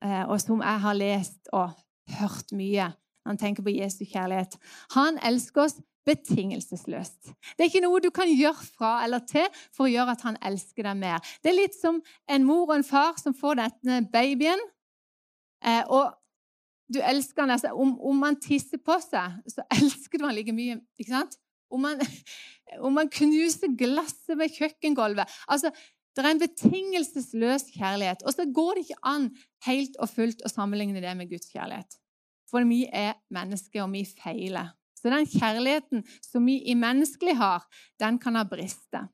og 0.00 0.36
som 0.40 0.60
jeg 0.62 0.82
har 0.84 0.94
lest 0.94 1.50
og 1.52 1.72
hørt 2.20 2.52
mye 2.54 2.92
han 3.28 3.36
tenker 3.36 3.64
på 3.64 3.74
Jesu 3.74 4.04
kjærlighet. 4.08 4.56
Han 4.94 5.18
elsker 5.26 5.66
oss 5.66 5.76
betingelsesløst. 6.08 7.32
Det 7.56 7.64
er 7.64 7.68
ikke 7.68 7.84
noe 7.84 8.00
du 8.00 8.08
kan 8.14 8.30
gjøre 8.30 8.68
fra 8.78 8.92
eller 9.04 9.24
til 9.28 9.44
for 9.76 9.84
å 9.84 9.92
gjøre 9.92 10.14
at 10.16 10.24
han 10.24 10.38
elsker 10.48 10.86
deg 10.88 10.96
mer. 10.96 11.20
Det 11.44 11.52
er 11.52 11.58
litt 11.58 11.76
som 11.76 12.00
en 12.30 12.46
mor 12.48 12.70
og 12.70 12.78
en 12.78 12.86
far 12.86 13.18
som 13.20 13.36
får 13.36 13.60
denne 13.60 14.00
babyen, 14.12 14.62
eh, 15.64 15.82
og 15.84 16.14
du 16.88 17.02
elsker 17.04 17.44
han, 17.44 17.52
altså, 17.52 17.74
om, 17.76 17.98
om 18.00 18.24
han 18.24 18.38
tisser 18.40 18.80
på 18.80 18.96
seg, 19.04 19.36
så 19.52 19.66
elsker 19.76 20.20
du 20.20 20.24
han 20.24 20.36
like 20.38 20.56
mye. 20.56 20.80
ikke 20.96 21.12
sant? 21.12 21.36
Om 21.68 21.84
man, 21.84 22.00
om 22.88 22.96
han 22.96 23.12
knuser 23.12 23.76
glasset 23.76 24.38
ved 24.40 24.54
kjøkkengulvet 24.56 25.40
altså, 25.52 25.74
Det 26.18 26.26
er 26.26 26.34
en 26.34 26.40
betingelsesløs 26.42 27.68
kjærlighet. 27.76 28.24
Og 28.26 28.34
så 28.34 28.42
går 28.54 28.74
det 28.74 28.80
ikke 28.88 29.02
an 29.06 29.28
helt 29.68 29.98
og 30.02 30.10
fullt 30.10 30.40
å 30.42 30.50
sammenligne 30.50 30.98
det 30.98 31.12
med 31.14 31.30
Guds 31.30 31.52
kjærlighet. 31.52 31.94
For 32.50 32.66
vi 32.66 32.80
er 32.90 33.12
mennesker, 33.30 33.84
og 33.84 33.92
vi 33.92 34.02
feiler. 34.02 34.72
Så 34.98 35.12
den 35.12 35.28
kjærligheten 35.30 36.02
som 36.26 36.48
vi 36.48 36.56
i 36.66 36.74
menneskelig 36.74 37.36
har, 37.38 37.68
den 38.02 38.18
kan 38.18 38.34
ha 38.34 38.42
brister. 38.50 39.06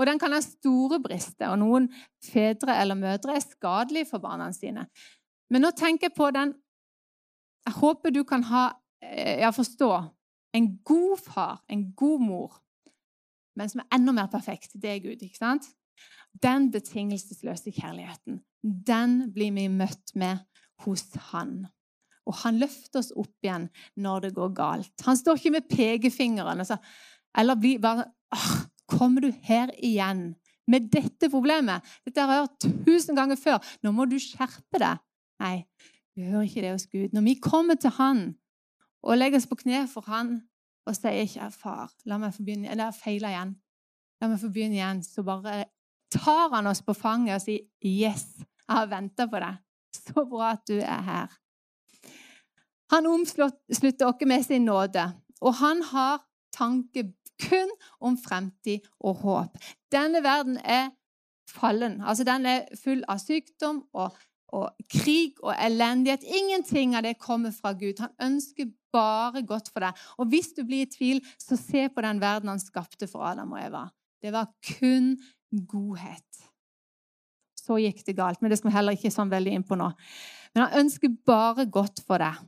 Og 0.00 0.08
den 0.08 0.18
kan 0.18 0.32
ha 0.32 0.40
store 0.40 1.02
brister, 1.04 1.52
og 1.52 1.60
noen 1.60 1.90
fedre 2.24 2.78
eller 2.80 2.96
mødre 2.96 3.36
er 3.36 3.44
skadelige 3.44 4.08
for 4.08 4.24
barna 4.24 4.48
sine. 4.56 4.86
Men 5.52 5.66
nå 5.66 5.74
tenker 5.76 6.08
jeg 6.08 6.16
på 6.16 6.30
den 6.32 6.56
Jeg 7.62 7.76
håper 7.76 8.10
du 8.10 8.24
kan 8.24 8.42
ha, 8.42 8.72
eh, 9.02 9.38
ja, 9.38 9.50
forstå 9.54 9.90
en 10.54 10.64
god 10.84 11.18
far, 11.18 11.60
en 11.68 11.92
god 11.94 12.20
mor, 12.20 12.56
men 13.54 13.68
som 13.68 13.80
er 13.80 13.94
enda 13.94 14.12
mer 14.12 14.26
perfekt. 14.26 14.72
Det 14.74 14.90
er 14.90 14.98
Gud, 14.98 15.22
ikke 15.22 15.38
sant? 15.38 15.68
Den 16.42 16.70
betingelsesløse 16.72 17.72
kjærligheten, 17.74 18.40
den 18.62 19.32
blir 19.34 19.52
vi 19.52 19.68
møtt 19.68 20.14
med 20.14 20.42
hos 20.84 21.04
Han. 21.30 21.66
Og 22.26 22.36
han 22.44 22.60
løfter 22.62 23.00
oss 23.00 23.10
opp 23.18 23.34
igjen 23.42 23.68
når 23.98 24.26
det 24.26 24.34
går 24.36 24.52
galt. 24.56 24.92
Han 25.06 25.18
står 25.18 25.40
ikke 25.40 25.54
med 25.56 25.68
pekefingeren 25.70 26.64
så, 26.66 26.78
eller 27.38 27.58
blir 27.58 27.82
bare 27.82 28.10
Kommer 28.92 29.24
du 29.24 29.30
her 29.46 29.70
igjen 29.80 30.34
med 30.68 30.90
dette 30.92 31.30
problemet? 31.32 31.80
Dette 32.04 32.20
har 32.20 32.32
jeg 32.34 32.44
hørt 32.44 32.86
tusen 32.86 33.16
ganger 33.16 33.38
før. 33.40 33.60
Nå 33.82 33.92
må 33.94 34.04
du 34.10 34.18
skjerpe 34.20 34.80
deg. 34.82 35.00
Nei, 35.40 35.62
vi 36.12 36.26
hører 36.28 36.48
ikke 36.48 36.64
det 36.64 36.72
hos 36.74 36.88
Gud. 36.90 37.14
Når 37.14 37.24
vi 37.24 37.34
kommer 37.40 37.78
til 37.80 37.94
Han 37.96 38.34
og 39.02 39.16
legger 39.16 39.40
oss 39.40 39.48
på 39.48 39.58
kne 39.62 39.86
for 39.88 40.04
Han 40.12 40.42
og 40.86 40.96
sier 40.98 41.22
ikke 41.22 41.50
'Far, 41.54 41.92
la 42.04 42.18
meg 42.18 42.34
få 42.34 42.42
begynne 42.42 42.70
Eller 42.70 42.90
feila 42.90 43.30
igjen. 43.30 43.54
La 44.20 44.28
meg 44.28 44.40
få 44.40 44.50
begynne 44.52 44.76
igjen.' 44.76 45.04
Så 45.06 45.22
bare 45.22 45.64
tar 46.12 46.50
Han 46.54 46.66
oss 46.66 46.82
på 46.82 46.94
fanget 46.94 47.34
og 47.34 47.42
sier 47.42 47.64
'Yes, 47.84 48.26
jeg 48.68 48.76
har 48.76 48.86
venta 48.86 49.26
på 49.26 49.40
deg. 49.40 49.56
Så 49.94 50.24
bra 50.28 50.52
at 50.52 50.66
du 50.68 50.78
er 50.78 51.02
her.' 51.02 51.38
Han 52.92 53.06
omslutter 53.06 54.06
oss 54.06 54.26
med 54.26 54.44
sin 54.44 54.64
nåde, 54.64 55.12
og 55.40 55.54
han 55.54 55.82
har 55.82 56.20
tanke 56.52 57.12
kun 57.40 57.70
om 58.00 58.18
fremtid 58.18 58.84
og 59.00 59.14
håp. 59.14 59.56
Denne 59.92 60.22
verden 60.22 60.58
er 60.64 60.90
fallen. 61.48 62.00
Altså, 62.00 62.24
den 62.24 62.46
er 62.46 62.68
full 62.84 63.02
av 63.08 63.18
sykdom 63.22 63.82
og, 63.92 64.16
og 64.52 64.70
krig 64.92 65.40
og 65.42 65.54
elendighet. 65.56 66.22
Ingenting 66.22 66.96
av 66.96 67.02
det 67.02 67.18
kommer 67.18 67.50
fra 67.50 67.72
Gud. 67.72 68.00
Han 68.00 68.14
ønsker 68.20 68.70
bare 68.92 69.42
godt 69.46 69.72
for 69.72 69.84
deg. 69.84 70.04
Og 70.20 70.28
hvis 70.32 70.52
du 70.56 70.64
blir 70.68 70.86
i 70.86 70.92
tvil, 70.92 71.22
så 71.40 71.56
se 71.56 71.88
på 71.88 72.04
den 72.04 72.20
verden 72.20 72.52
han 72.52 72.62
skapte 72.62 73.08
for 73.10 73.24
Adam 73.24 73.56
og 73.56 73.62
Eva. 73.64 73.86
Det 74.22 74.32
var 74.32 74.52
kun 74.78 75.16
godhet. 75.52 76.42
Så 77.62 77.78
gikk 77.78 78.02
det 78.06 78.16
galt, 78.18 78.40
men 78.42 78.50
det 78.50 78.58
skal 78.58 78.70
vi 78.70 78.76
heller 78.76 78.96
ikke 78.96 79.12
sånn 79.14 79.30
veldig 79.30 79.52
inn 79.58 79.66
på 79.66 79.78
nå. 79.78 79.92
Men 80.52 80.64
han 80.64 80.82
ønsker 80.84 81.12
bare 81.26 81.68
godt 81.70 82.02
for 82.06 82.22
deg. 82.22 82.40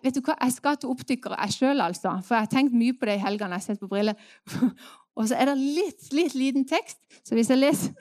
vet 0.03 0.17
du 0.17 0.23
hva? 0.27 0.35
jeg 0.41 0.55
skal 0.57 0.79
til 0.81 0.91
optikere, 0.91 1.39
jeg 1.45 1.55
sjøl, 1.55 1.81
altså. 1.85 2.17
For 2.27 2.35
jeg 2.35 2.49
har 2.49 2.51
tenkt 2.51 2.75
mye 2.75 2.97
på 2.99 3.07
det 3.07 3.15
i 3.19 3.23
helgene. 3.23 3.55
Jeg 3.55 3.63
har 3.63 3.67
sett 3.69 3.83
på 3.83 3.91
briller. 3.91 4.19
Og 5.19 5.27
så 5.29 5.37
er 5.37 5.51
det 5.51 5.59
litt, 5.61 6.07
litt 6.17 6.35
liten 6.35 6.65
tekst. 6.69 6.97
Så 7.21 7.37
hvis 7.37 7.51
jeg 7.53 7.61
leser 7.61 7.93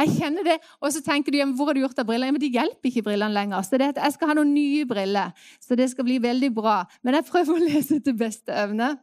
Jeg 0.00 0.14
kjenner 0.16 0.46
det. 0.46 0.56
Og 0.80 0.92
så 0.94 1.02
tenker 1.04 1.34
du 1.34 1.38
hvor 1.52 1.68
har 1.68 1.76
du 1.76 1.82
gjort 1.84 2.00
av 2.00 2.08
briller? 2.08 2.32
Men 2.32 2.42
de 2.42 2.52
hjelper 2.54 2.90
ikke 2.90 3.04
brillene 3.10 3.36
lenger. 3.36 3.62
Så 3.62 3.78
det, 3.80 3.92
jeg 4.00 4.16
skal 4.16 4.32
ha 4.32 4.38
noen 4.40 4.54
nye 4.56 4.86
briller. 4.88 5.34
Så 5.60 5.76
det 5.78 5.90
skal 5.92 6.08
bli 6.08 6.18
veldig 6.22 6.50
bra. 6.56 6.78
Men 7.04 7.20
jeg 7.20 7.28
prøver 7.28 7.54
å 7.54 7.66
lese 7.66 8.00
til 8.00 8.16
beste 8.18 8.56
evne. 8.56 8.94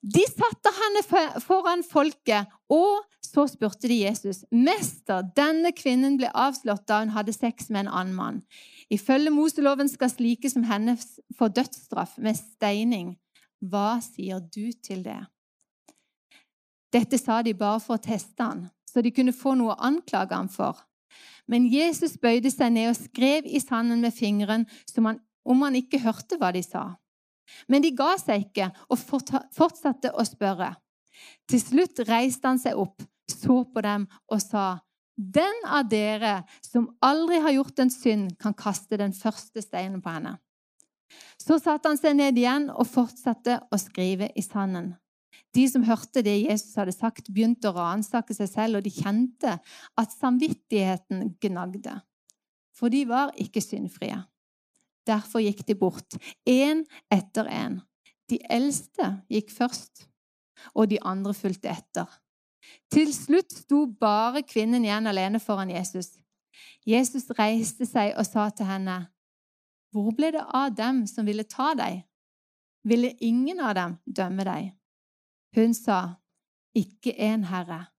De 0.00 0.22
satte 0.24 0.70
henne 0.72 1.02
foran 1.44 1.82
folket, 1.84 2.48
og 2.72 3.02
så 3.20 3.44
spurte 3.46 3.88
de 3.88 4.00
Jesus. 4.00 4.44
'Mester, 4.50 5.22
denne 5.36 5.72
kvinnen 5.76 6.16
ble 6.16 6.30
avslått 6.32 6.86
da 6.88 7.02
hun 7.02 7.12
hadde 7.12 7.36
sex 7.36 7.68
med 7.68 7.84
en 7.84 7.92
annen 7.92 8.14
mann.' 8.14 8.42
Ifølge 8.90 9.30
Moseloven 9.30 9.88
skal 9.88 10.10
slike 10.10 10.50
som 10.50 10.64
henne 10.64 10.96
få 11.38 11.48
dødsstraff 11.48 12.16
med 12.18 12.34
steining. 12.34 13.18
Hva 13.60 14.00
sier 14.00 14.40
du 14.40 14.72
til 14.72 15.04
det? 15.04 15.20
Dette 16.90 17.18
sa 17.18 17.42
de 17.42 17.52
bare 17.54 17.78
for 17.80 17.98
å 17.98 18.02
teste 18.02 18.42
han, 18.42 18.70
så 18.88 19.02
de 19.04 19.12
kunne 19.14 19.36
få 19.36 19.54
noe 19.54 19.76
å 19.76 19.84
anklage 19.84 20.34
ham 20.34 20.48
for. 20.48 20.80
Men 21.46 21.68
Jesus 21.70 22.16
bøyde 22.16 22.50
seg 22.50 22.72
ned 22.72 22.90
og 22.90 22.98
skrev 22.98 23.46
i 23.46 23.60
sanden 23.60 24.00
med 24.00 24.16
fingeren 24.16 24.66
han, 24.96 25.20
om 25.44 25.62
han 25.62 25.76
ikke 25.76 26.02
hørte 26.02 26.38
hva 26.40 26.50
de 26.56 26.62
sa. 26.62 26.96
Men 27.68 27.82
de 27.84 27.92
ga 27.96 28.14
seg 28.20 28.46
ikke 28.48 28.70
og 28.88 29.00
fortsatte 29.56 30.12
å 30.12 30.26
spørre. 30.26 30.74
Til 31.50 31.60
slutt 31.62 32.02
reiste 32.08 32.48
han 32.48 32.60
seg 32.60 32.78
opp, 32.78 33.02
så 33.30 33.62
på 33.64 33.82
dem 33.84 34.06
og 34.30 34.40
sa, 34.42 34.80
Den 35.14 35.66
av 35.68 35.88
dere 35.90 36.46
som 36.64 36.86
aldri 37.04 37.42
har 37.44 37.52
gjort 37.52 37.82
en 37.82 37.90
synd, 37.92 38.30
kan 38.40 38.54
kaste 38.56 38.96
den 38.96 39.12
første 39.12 39.60
steinen 39.60 40.00
på 40.00 40.14
henne. 40.14 40.38
Så 41.36 41.58
satte 41.60 41.90
han 41.90 41.98
seg 42.00 42.16
ned 42.16 42.38
igjen 42.38 42.70
og 42.70 42.88
fortsatte 42.88 43.58
å 43.68 43.78
skrive 43.80 44.30
i 44.32 44.44
sanden. 44.44 44.94
De 45.54 45.66
som 45.68 45.84
hørte 45.84 46.22
det 46.22 46.36
Jesus 46.44 46.76
hadde 46.78 46.94
sagt, 46.94 47.28
begynte 47.34 47.70
å 47.70 47.74
ransake 47.74 48.34
seg 48.36 48.48
selv, 48.50 48.78
og 48.78 48.86
de 48.86 48.92
kjente 48.94 49.56
at 49.98 50.14
samvittigheten 50.14 51.34
gnagde. 51.42 51.96
For 52.76 52.92
de 52.92 53.02
var 53.08 53.34
ikke 53.40 53.62
syndfrie. 53.64 54.20
Derfor 55.06 55.42
gikk 55.42 55.64
de 55.66 55.76
bort, 55.76 56.16
én 56.48 56.84
etter 57.10 57.48
én. 57.48 57.80
De 58.30 58.38
eldste 58.50 59.22
gikk 59.32 59.50
først, 59.50 60.06
og 60.74 60.90
de 60.90 61.00
andre 61.02 61.34
fulgte 61.34 61.70
etter. 61.72 62.08
Til 62.92 63.12
slutt 63.14 63.54
sto 63.62 63.86
bare 64.00 64.42
kvinnen 64.46 64.84
igjen 64.84 65.08
alene 65.10 65.40
foran 65.42 65.72
Jesus. 65.72 66.12
Jesus 66.86 67.30
reiste 67.38 67.86
seg 67.88 68.14
og 68.18 68.26
sa 68.26 68.50
til 68.50 68.66
henne, 68.66 69.08
'Hvor 69.90 70.14
ble 70.14 70.30
det 70.30 70.44
av 70.54 70.74
dem 70.74 71.06
som 71.06 71.26
ville 71.26 71.44
ta 71.44 71.74
deg?' 71.74 72.04
Ville 72.84 73.16
ingen 73.20 73.60
av 73.60 73.74
dem 73.74 73.98
dømme 74.06 74.44
deg? 74.44 74.72
Hun 75.56 75.74
sa, 75.74 76.20
'Ikke 76.74 77.14
en, 77.18 77.44
Herre.' 77.44 77.90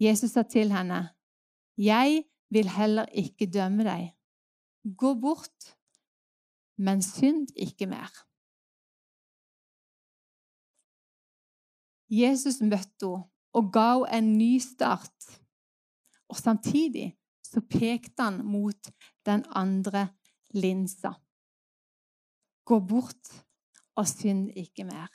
Jesus 0.00 0.32
sa 0.32 0.42
til 0.42 0.72
henne, 0.72 1.14
'Jeg 1.78 2.24
vil 2.50 2.68
heller 2.68 3.06
ikke 3.12 3.46
dømme 3.46 3.84
deg. 3.84 4.12
Gå 4.96 5.14
bort, 5.14 5.76
men 6.76 7.02
synd 7.02 7.48
ikke 7.56 7.86
mer.' 7.86 8.24
Jesus 12.10 12.60
møtte 12.60 13.08
henne 13.08 13.30
og 13.54 13.70
ga 13.72 13.90
henne 14.04 14.18
en 14.18 14.38
ny 14.38 14.58
start. 14.58 15.40
Og 16.28 16.36
samtidig 16.36 17.14
så 17.46 17.60
pekte 17.60 18.22
han 18.22 18.40
mot 18.44 18.90
den 19.26 19.44
andre 19.54 20.08
linsa. 20.54 21.12
Gå 22.64 22.80
bort 22.80 23.30
og 23.94 24.08
synd 24.08 24.50
ikke 24.56 24.84
mer. 24.88 25.12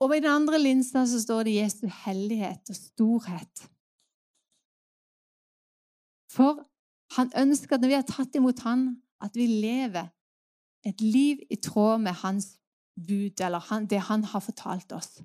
Og 0.00 0.14
i 0.14 0.20
den 0.22 0.30
andre 0.30 0.60
linsa 0.62 1.04
så 1.10 1.20
står 1.20 1.48
det 1.48 1.56
Jesu 1.56 1.86
hellighet 2.04 2.70
og 2.70 2.76
storhet. 2.76 3.64
For 6.30 6.62
han 7.16 7.30
ønsker 7.36 7.76
at 7.76 7.82
når 7.82 7.92
vi 7.92 7.98
har 7.98 8.08
tatt 8.08 8.36
imot 8.36 8.60
han, 8.66 8.88
at 9.24 9.34
vi 9.36 9.46
lever 9.46 10.10
et 10.86 11.00
liv 11.00 11.40
i 11.50 11.56
tråd 11.56 12.04
med 12.04 12.20
hans 12.22 12.56
bud, 12.98 13.40
eller 13.40 13.86
det 13.90 14.00
han 14.08 14.24
har 14.24 14.40
fortalt 14.40 14.92
oss. 14.92 15.20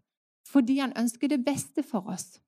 Fordi 0.47 0.77
han 0.79 0.93
ønsker 0.97 1.27
det 1.27 1.43
beste 1.45 1.83
for 1.83 2.09
oss. 2.13 2.39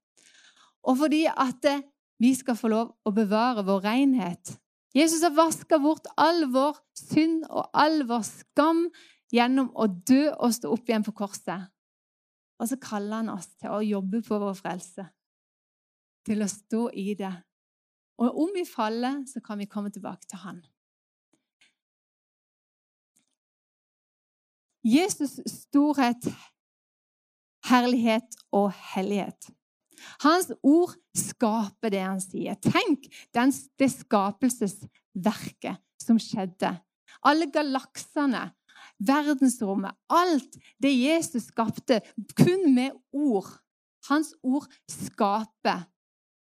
Og 0.86 0.98
fordi 0.98 1.26
at 1.26 1.66
eh, 1.66 1.84
vi 2.20 2.32
skal 2.36 2.56
få 2.56 2.70
lov 2.72 2.94
å 3.04 3.12
bevare 3.12 3.66
vår 3.66 3.82
renhet. 3.84 4.56
Jesus 4.96 5.24
har 5.26 5.34
vaska 5.36 5.80
bort 5.84 6.08
all 6.18 6.46
vår 6.54 6.78
synd 6.96 7.44
og 7.50 7.68
all 7.76 8.06
vår 8.08 8.24
skam 8.24 8.86
gjennom 9.34 9.72
å 9.76 9.88
dø 9.88 10.30
og 10.32 10.54
stå 10.56 10.72
opp 10.72 10.88
igjen 10.88 11.04
på 11.04 11.16
korset. 11.18 11.68
Og 12.62 12.70
så 12.70 12.78
kaller 12.80 13.20
han 13.20 13.34
oss 13.34 13.50
til 13.60 13.74
å 13.76 13.84
jobbe 13.84 14.22
på 14.24 14.40
vår 14.40 14.56
frelse. 14.56 15.10
Til 16.26 16.46
å 16.46 16.48
stå 16.48 16.88
i 16.96 17.12
det. 17.20 17.34
Og 18.18 18.40
om 18.46 18.52
vi 18.56 18.64
faller, 18.68 19.24
så 19.28 19.42
kan 19.44 19.60
vi 19.60 19.68
komme 19.70 19.92
tilbake 19.92 20.28
til 20.30 20.40
han. 20.46 20.64
Jesus' 24.86 25.42
storhet, 25.50 26.28
herlighet 27.66 28.36
og 28.54 28.72
hellighet. 28.94 29.50
Hans 30.22 30.52
ord 30.64 30.94
skaper 31.18 31.90
det 31.90 32.04
han 32.04 32.22
sier. 32.22 32.58
Tenk 32.62 33.08
den, 33.34 33.54
det 33.80 33.90
skapelsesverket 33.96 35.82
som 36.02 36.20
skjedde. 36.22 36.76
Alle 37.26 37.50
galaksene, 37.50 38.52
verdensrommet, 39.02 39.98
alt 40.14 40.60
det 40.82 40.94
Jesus 40.94 41.50
skapte, 41.50 42.02
kun 42.38 42.70
med 42.76 42.92
ord. 43.12 43.50
Hans 44.10 44.36
ord 44.46 44.70
skaper. 44.92 45.88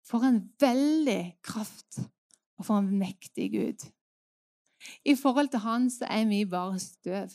For 0.04 0.26
en 0.26 0.42
veldig 0.60 1.36
kraft, 1.42 2.02
og 2.58 2.66
for 2.66 2.78
en 2.78 2.98
mektig 2.98 3.50
Gud. 3.52 3.86
I 5.04 5.14
forhold 5.16 5.48
til 5.48 5.64
han 5.64 5.88
så 5.90 6.04
er 6.10 6.26
vi 6.28 6.44
bare 6.44 6.78
støv. 6.78 7.32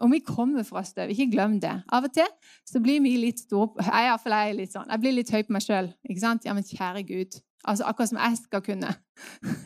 Og 0.00 0.10
vi 0.10 0.18
kommer 0.18 0.62
fra 0.62 0.82
støv. 0.84 1.12
Ikke 1.12 1.30
glem 1.30 1.60
det. 1.60 1.74
Av 1.92 2.04
og 2.04 2.12
til 2.12 2.26
så 2.66 2.80
blir 2.80 3.02
vi 3.04 3.16
litt 3.20 3.42
store 3.44 3.84
Jeg, 3.84 4.08
iallfall 4.08 4.36
jeg, 4.38 4.56
litt 4.56 4.72
sånn. 4.74 4.88
Jeg 4.90 5.02
blir 5.02 5.14
litt 5.14 5.30
høy 5.30 5.42
på 5.44 5.54
meg 5.54 5.64
sjøl. 5.64 5.90
Ja, 6.08 6.54
men 6.56 6.66
kjære 6.66 7.04
Gud. 7.06 7.40
Altså 7.68 7.84
Akkurat 7.84 8.10
som 8.10 8.18
jeg 8.18 8.38
skal 8.40 8.64
kunne 8.64 8.94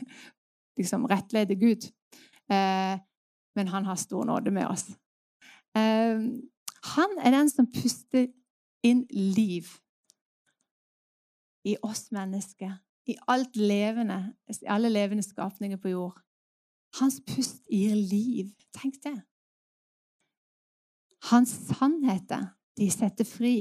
liksom 0.78 1.06
rettlede 1.10 1.56
Gud. 1.56 1.86
Eh, 2.50 2.98
men 3.54 3.70
han 3.70 3.86
har 3.86 3.96
stor 3.96 4.26
nåde 4.26 4.50
med 4.50 4.66
oss. 4.66 4.88
Eh, 5.78 6.26
han 6.96 7.16
er 7.22 7.38
den 7.38 7.50
som 7.50 7.70
puster 7.70 8.26
inn 8.84 9.06
liv 9.10 9.70
i 11.64 11.76
oss 11.82 12.10
mennesker, 12.12 12.76
i 13.06 13.16
alt 13.28 13.56
levende, 13.56 14.34
i 14.48 14.68
alle 14.70 14.90
levende 14.92 15.22
skapninger 15.22 15.80
på 15.80 15.92
jord. 15.92 16.20
Hans 17.00 17.20
pust 17.26 17.64
gir 17.70 17.94
liv. 17.96 18.52
Tenk 18.74 19.00
det. 19.04 19.16
Hans 21.30 21.54
sannheter, 21.70 22.52
de 22.78 22.90
setter 22.92 23.26
fri. 23.28 23.56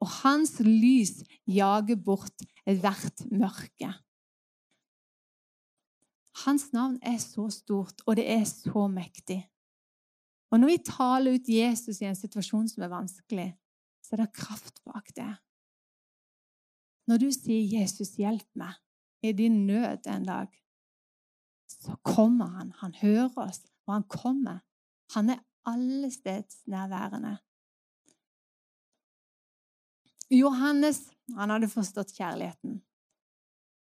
Og 0.00 0.10
hans 0.22 0.58
lys 0.64 1.20
jager 1.46 1.98
bort 2.04 2.44
hvert 2.64 3.24
mørke. 3.30 3.92
Hans 6.44 6.68
navn 6.72 6.98
er 7.02 7.18
så 7.18 7.48
stort, 7.50 8.02
og 8.06 8.16
det 8.16 8.28
er 8.30 8.44
så 8.46 8.86
mektig. 8.90 9.40
Og 10.50 10.60
når 10.60 10.70
vi 10.70 10.84
taler 10.86 11.34
ut 11.34 11.50
Jesus 11.50 12.00
i 12.00 12.06
en 12.08 12.16
situasjon 12.16 12.68
som 12.70 12.84
er 12.86 12.92
vanskelig, 12.92 13.48
så 14.04 14.14
er 14.14 14.22
det 14.22 14.36
kraft 14.36 14.78
bak 14.86 15.10
det. 15.16 15.32
Når 17.08 17.16
du 17.16 17.30
sier 17.32 17.64
'Jesus, 17.64 18.16
hjelp 18.20 18.48
meg' 18.54 18.78
i 19.22 19.32
din 19.32 19.66
nød 19.66 20.06
en 20.06 20.24
dag, 20.24 20.48
så 21.68 21.96
kommer 22.04 22.46
han. 22.46 22.72
Han 22.72 22.94
hører 22.94 23.32
oss, 23.36 23.60
og 23.86 23.94
han 23.94 24.04
kommer. 24.08 24.58
Han 25.14 25.30
er 25.30 25.40
allestedsnærværende. 25.64 27.38
Johannes 30.30 31.00
han 31.36 31.50
hadde 31.50 31.68
forstått 31.68 32.12
kjærligheten. 32.16 32.82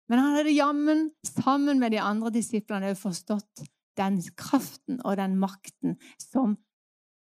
Men 0.10 0.20
han 0.20 0.36
hadde 0.38 0.54
jammen, 0.56 1.12
sammen 1.24 1.80
med 1.80 1.92
de 1.92 2.02
andre 2.02 2.32
disiplene, 2.32 2.96
forstått 2.96 3.66
den 3.98 4.22
kraften 4.38 5.02
og 5.06 5.18
den 5.18 5.36
makten 5.42 5.98
som 6.22 6.58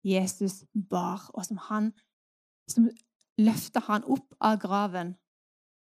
Jesus 0.04 0.64
bar, 0.90 1.30
og 1.34 1.46
som 1.46 1.58
han 1.70 1.94
som 2.70 2.90
løfta 3.38 3.80
han 3.88 4.04
opp 4.04 4.36
av 4.42 4.58
graven. 4.60 5.14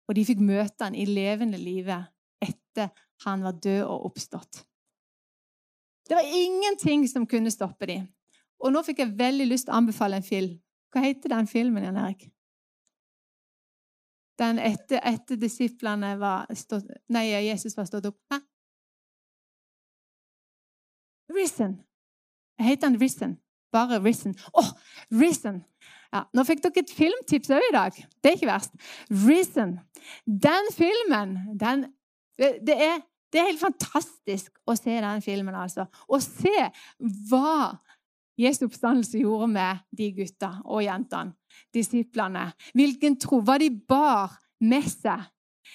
Og 0.06 0.14
de 0.14 0.24
fikk 0.26 0.42
møte 0.44 0.86
han 0.86 0.94
i 0.94 1.06
levende 1.08 1.58
live 1.58 1.98
etter 2.42 2.92
han 3.24 3.42
var 3.42 3.58
død 3.62 3.82
og 3.86 4.10
oppstått. 4.10 4.62
Det 6.06 6.14
var 6.14 6.22
ingenting 6.38 7.08
som 7.08 7.26
kunne 7.26 7.50
stoppe 7.50 7.88
dem. 7.90 8.06
Og 8.62 8.72
nå 8.72 8.82
fikk 8.86 9.02
jeg 9.02 9.16
veldig 9.18 9.46
lyst 9.50 9.66
til 9.66 9.74
å 9.74 9.80
anbefale 9.80 10.20
en 10.20 10.26
film. 10.26 10.56
Hva 10.94 11.02
heter 11.04 11.32
den 11.32 11.48
filmen, 11.50 11.84
Jan 11.84 11.98
Erik? 12.00 12.28
Den 14.38 14.60
etter, 14.60 15.00
etter 15.02 15.38
disiplene 15.40 16.12
var 16.20 16.46
stått, 16.56 16.88
Nei, 17.12 17.30
Jesus 17.48 17.76
var 17.76 17.88
stått 17.88 18.08
opp. 18.10 18.18
Hæ? 18.32 18.38
Risen. 21.36 21.80
Heter 22.60 22.88
den 22.88 23.00
Risen? 23.00 23.36
Bare 23.72 23.98
Risen. 24.04 24.36
Å, 24.52 24.62
oh, 24.62 24.70
Risen! 25.20 25.64
Ja, 26.14 26.22
nå 26.34 26.44
fikk 26.46 26.62
dere 26.64 26.84
et 26.84 26.94
filmtips 26.94 27.52
òg 27.54 27.66
i 27.68 27.74
dag. 27.74 27.98
Det 28.22 28.30
er 28.30 28.38
ikke 28.38 28.50
verst. 28.50 28.74
'Reason'. 29.10 29.76
Den 30.26 30.70
filmen 30.76 31.36
den, 31.58 31.86
det, 32.38 32.76
er, 32.76 33.00
det, 33.32 33.40
er, 33.40 33.48
helt 33.50 33.60
fantastisk 33.60 34.52
å 34.66 34.76
se 34.78 35.00
den 35.02 35.22
filmen, 35.24 35.54
altså. 35.54 35.86
Å 36.08 36.20
se 36.22 36.70
hva 37.30 37.76
Jesu 38.36 38.66
oppstandelse 38.66 39.18
gjorde 39.18 39.48
med 39.48 39.84
de 39.96 40.10
gutta 40.12 40.58
og 40.64 40.84
jentene, 40.84 41.32
disiplene. 41.74 42.50
Hvilken 42.76 43.16
tro. 43.20 43.40
Hva 43.40 43.56
de 43.58 43.70
bar 43.72 44.36
med 44.60 44.84
seg. 44.90 45.24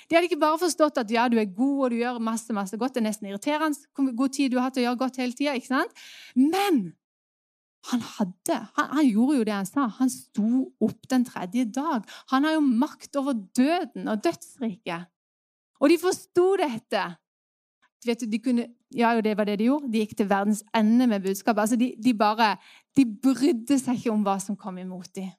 De 0.07 0.15
hadde 0.15 0.29
ikke 0.29 0.41
bare 0.41 0.59
forstått 0.61 1.01
at 1.01 1.11
ja, 1.11 1.27
du 1.27 1.37
er 1.41 1.49
god 1.51 1.85
og 1.85 1.91
du 1.91 1.97
gjør 1.99 2.21
masse 2.23 2.53
masse 2.55 2.77
godt. 2.79 2.95
Det 2.95 3.01
er 3.01 3.09
nesten 3.09 3.29
irriterende 3.29 3.89
hvor 3.97 4.15
god 4.23 4.35
tid 4.37 4.53
du 4.53 4.59
har 4.61 4.71
til 4.71 4.83
å 4.83 4.87
gjøre 4.89 5.01
godt 5.03 5.19
hele 5.21 5.35
tida. 5.35 5.83
Men 6.37 6.91
han 7.89 8.03
hadde, 8.05 8.57
han, 8.77 8.89
han, 8.93 9.07
gjorde 9.07 9.37
jo 9.39 9.45
det 9.47 9.55
han 9.55 9.69
sa. 9.69 9.87
Han 9.97 10.11
sto 10.13 10.67
opp 10.83 11.09
den 11.09 11.25
tredje 11.25 11.65
dag. 11.73 12.05
Han 12.29 12.45
har 12.45 12.53
jo 12.57 12.61
makt 12.61 13.17
over 13.17 13.33
døden 13.57 14.11
og 14.11 14.21
dødsriket. 14.23 15.09
Og 15.81 15.89
de 15.89 15.97
forsto 16.01 16.45
dette. 16.61 17.03
Vet 18.05 18.21
du, 18.21 18.27
de 18.29 18.39
kunne, 18.41 18.67
ja, 18.97 19.13
det 19.21 19.33
var 19.37 19.49
det 19.49 19.59
de 19.59 19.69
gjorde. 19.69 19.89
De 19.93 20.01
gikk 20.01 20.15
til 20.17 20.29
verdens 20.29 20.63
ende 20.77 21.07
med 21.09 21.25
budskapet. 21.25 21.61
Altså, 21.61 21.77
de, 21.77 21.93
de, 21.97 22.13
bare, 22.17 22.55
de 22.97 23.05
brydde 23.23 23.77
seg 23.81 23.97
ikke 23.97 24.13
om 24.13 24.25
hva 24.25 24.37
som 24.41 24.57
kom 24.57 24.77
imot 24.81 25.09
dem. 25.17 25.29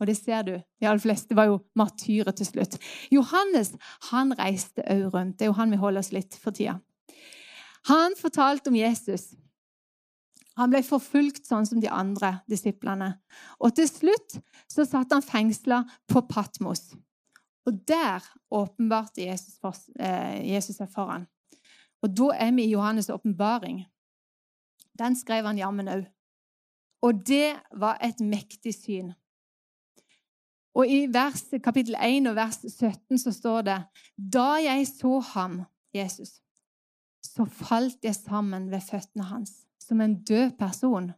Og 0.00 0.08
det 0.08 0.16
ser 0.16 0.44
du. 0.46 0.54
De 0.80 0.88
aller 0.88 1.02
fleste 1.02 1.36
var 1.36 1.50
jo 1.50 1.58
martyrer 1.76 2.32
til 2.32 2.48
slutt. 2.48 2.78
Johannes 3.12 3.74
han 4.08 4.32
reiste 4.38 4.84
òg 4.84 5.10
rundt. 5.12 5.36
Det 5.36 5.44
er 5.44 5.52
jo 5.52 5.58
han 5.60 5.72
vi 5.72 5.80
holder 5.80 6.04
oss 6.04 6.12
litt 6.16 6.36
for 6.40 6.56
tida. 6.56 6.78
Han 7.88 8.16
fortalte 8.16 8.72
om 8.72 8.76
Jesus. 8.76 9.30
Han 10.60 10.72
ble 10.72 10.82
forfulgt 10.84 11.46
sånn 11.48 11.64
som 11.64 11.80
de 11.80 11.88
andre 11.88 12.34
disiplene. 12.50 13.14
Og 13.64 13.72
til 13.78 13.88
slutt 13.88 14.36
så 14.68 14.84
satt 14.84 15.14
han 15.14 15.24
fengsla 15.24 15.80
på 16.10 16.20
Patmos. 16.28 16.90
Og 17.68 17.78
der 17.88 18.24
åpenbarte 18.52 19.24
Jesus, 19.24 19.56
for, 19.60 19.76
eh, 19.98 20.40
Jesus 20.52 20.76
seg 20.76 20.90
for. 20.92 21.24
Og 22.02 22.16
da 22.16 22.28
er 22.34 22.52
vi 22.52 22.64
i 22.64 22.74
Johannes' 22.74 23.12
åpenbaring. 23.12 23.86
Den 24.98 25.16
skrev 25.16 25.46
han 25.46 25.58
jammen 25.58 25.88
òg. 25.88 26.06
Og 27.02 27.26
det 27.26 27.56
var 27.72 27.96
et 28.02 28.20
mektig 28.20 28.74
syn. 28.74 29.14
Og 30.74 30.86
i 30.86 31.06
vers, 31.06 31.44
kapittel 31.64 31.96
1 31.96 32.26
og 32.26 32.36
vers 32.36 32.60
17 32.68 33.18
så 33.18 33.32
står 33.32 33.62
det 33.62 33.84
Da 34.16 34.60
jeg 34.60 34.86
så 34.86 35.20
ham, 35.20 35.64
Jesus, 35.94 36.40
så 37.24 37.44
falt 37.44 38.04
jeg 38.04 38.14
sammen 38.14 38.70
ved 38.70 38.80
føttene 38.80 39.24
hans 39.24 39.69
som 39.90 40.00
en 40.00 40.14
død 40.22 40.54
person. 40.58 41.10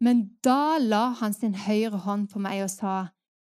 Men 0.00 0.20
da 0.44 0.76
la 0.80 1.06
han 1.20 1.32
sin 1.32 1.56
høyre 1.56 2.00
hånd 2.04 2.28
på 2.32 2.40
meg 2.44 2.64
og 2.66 2.72
sa, 2.72 2.94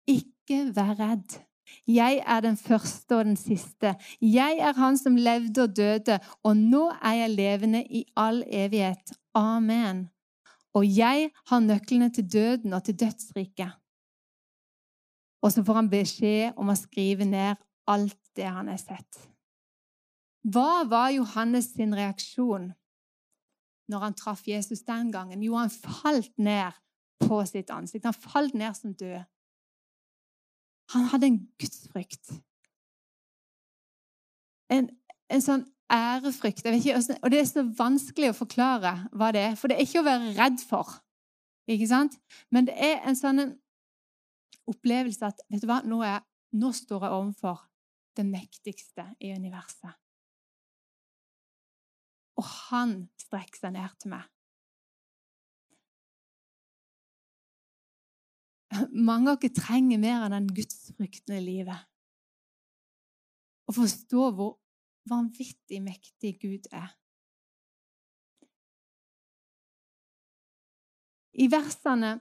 Ikke 0.06 0.68
vær 0.76 0.94
redd. 1.00 1.40
Jeg 1.88 2.20
er 2.22 2.40
den 2.44 2.56
første 2.56 3.16
og 3.16 3.24
den 3.24 3.36
siste. 3.36 3.96
Jeg 4.20 4.60
er 4.62 4.76
han 4.78 4.98
som 5.00 5.16
levde 5.16 5.64
og 5.64 5.76
døde, 5.76 6.18
og 6.44 6.56
nå 6.56 6.84
er 7.00 7.16
jeg 7.22 7.30
levende 7.30 7.82
i 7.82 8.04
all 8.16 8.44
evighet. 8.46 9.16
Amen. 9.34 10.06
Og 10.76 10.86
jeg 10.86 11.30
har 11.48 11.60
nøklene 11.64 12.12
til 12.12 12.28
døden 12.32 12.72
og 12.72 12.84
til 12.84 13.00
dødsriket. 13.00 13.72
Og 15.42 15.52
så 15.52 15.64
får 15.64 15.80
han 15.80 15.90
beskjed 15.90 16.60
om 16.60 16.70
å 16.70 16.78
skrive 16.78 17.26
ned 17.26 17.58
alt 17.90 18.20
det 18.36 18.46
han 18.46 18.70
har 18.70 18.80
sett. 18.80 19.26
Hva 20.46 20.84
var 20.86 21.10
Johannes 21.10 21.72
sin 21.74 21.94
reaksjon 21.94 22.70
når 23.90 24.04
han 24.06 24.16
traff 24.18 24.46
Jesus 24.48 24.82
den 24.86 25.12
gangen? 25.14 25.42
Jo, 25.42 25.56
han 25.60 25.70
falt 25.70 26.32
ned 26.38 26.76
på 27.22 27.40
sitt 27.48 27.70
ansikt. 27.70 28.04
Han 28.04 28.14
falt 28.14 28.54
ned 28.54 28.74
som 28.76 28.94
død. 28.94 29.22
Han 30.94 31.08
hadde 31.10 31.26
en 31.26 31.40
gudsfrykt. 31.58 32.36
En, 34.70 34.90
en 35.32 35.42
sånn 35.42 35.64
ærefrykt. 35.92 36.66
Ikke, 36.66 36.98
og 37.22 37.30
det 37.30 37.40
er 37.40 37.48
så 37.48 37.64
vanskelig 37.78 38.32
å 38.32 38.38
forklare 38.40 38.94
hva 39.12 39.32
det 39.34 39.42
er, 39.50 39.58
for 39.58 39.70
det 39.70 39.78
er 39.78 39.86
ikke 39.86 40.02
å 40.02 40.08
være 40.08 40.34
redd 40.38 40.62
for. 40.66 40.98
Ikke 41.70 41.88
sant? 41.90 42.18
Men 42.54 42.68
det 42.68 42.76
er 42.78 43.00
en 43.06 43.18
sånn 43.18 43.42
opplevelse 44.70 45.26
at 45.26 45.42
vet 45.50 45.62
du 45.62 45.68
hva, 45.70 45.80
nå, 45.86 46.02
er, 46.06 46.22
nå 46.58 46.72
står 46.74 47.06
jeg 47.06 47.18
overfor 47.18 47.62
det 48.18 48.26
mektigste 48.26 49.06
i 49.22 49.32
universet. 49.34 49.94
Og 52.36 52.44
han 52.70 52.96
strekker 53.20 53.62
seg 53.62 53.74
ned 53.76 53.96
til 54.02 54.12
meg. 54.12 54.26
Mange 59.08 59.32
av 59.32 59.40
dere 59.40 59.56
trenger 59.56 60.00
mer 60.02 60.26
av 60.26 60.34
den 60.34 60.50
gudsfrykten 60.56 61.38
i 61.38 61.42
livet. 61.44 61.88
Å 63.66 63.74
forstå 63.74 64.28
hvor 64.36 64.54
vanvittig 65.10 65.80
mektig 65.82 66.36
Gud 66.42 66.68
er. 66.74 66.92
I 71.36 71.50
versene 71.52 72.16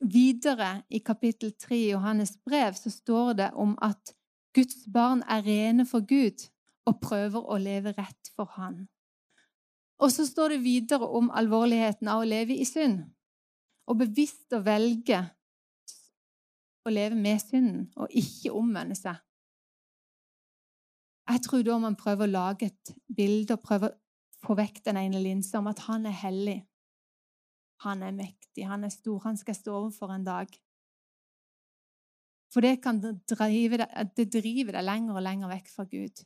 Videre 0.00 0.82
i 0.88 1.02
kapittel 1.04 1.52
3 1.52 1.76
i 1.76 1.90
Johannes 1.90 2.38
brev 2.46 2.72
så 2.72 2.90
står 2.90 3.34
det 3.36 3.50
om 3.60 3.74
at 3.84 4.14
Guds 4.56 4.86
barn 4.88 5.20
er 5.28 5.44
rene 5.44 5.84
for 5.84 6.00
Gud 6.00 6.46
og 6.88 6.98
prøver 7.02 7.44
å 7.44 7.58
leve 7.62 7.94
rett 7.96 8.32
for 8.36 8.50
Han. 8.56 8.86
Og 10.02 10.10
så 10.10 10.26
står 10.26 10.56
det 10.56 10.64
videre 10.64 11.06
om 11.06 11.30
alvorligheten 11.30 12.08
av 12.10 12.22
å 12.22 12.28
leve 12.28 12.56
i 12.58 12.66
synd, 12.66 13.04
og 13.86 14.00
bevisst 14.00 14.54
å 14.54 14.62
velge 14.66 15.20
å 16.82 16.90
leve 16.90 17.18
med 17.18 17.38
synden 17.42 17.84
og 17.94 18.10
ikke 18.10 18.54
omvende 18.58 18.96
seg. 18.98 19.20
Jeg 21.30 21.42
tror 21.46 21.62
da 21.66 21.78
man 21.78 21.96
prøver 21.98 22.26
å 22.26 22.32
lage 22.32 22.68
et 22.72 22.92
bilde 23.06 23.54
og 23.54 23.62
prøver 23.62 23.92
å 23.92 24.46
få 24.46 24.56
vekk 24.58 24.82
den 24.88 24.98
ene 25.04 25.22
linsa 25.22 25.60
om 25.60 25.70
at 25.70 25.84
han 25.86 26.08
er 26.10 26.18
hellig. 26.18 26.58
Han 27.86 28.02
er 28.02 28.14
mektig, 28.14 28.66
han 28.66 28.84
er 28.86 28.92
stor, 28.94 29.22
han 29.24 29.38
skal 29.38 29.56
stå 29.58 29.74
overfor 29.78 30.12
en 30.14 30.26
dag. 30.26 30.50
For 32.52 32.64
det 32.64 32.82
kan 32.84 32.98
drive 33.00 33.80
deg, 33.80 34.12
det 34.18 34.28
driver 34.34 34.76
deg 34.76 34.86
lenger 34.86 35.18
og 35.18 35.24
lenger 35.24 35.52
vekk 35.54 35.70
fra 35.72 35.86
Gud. 35.88 36.24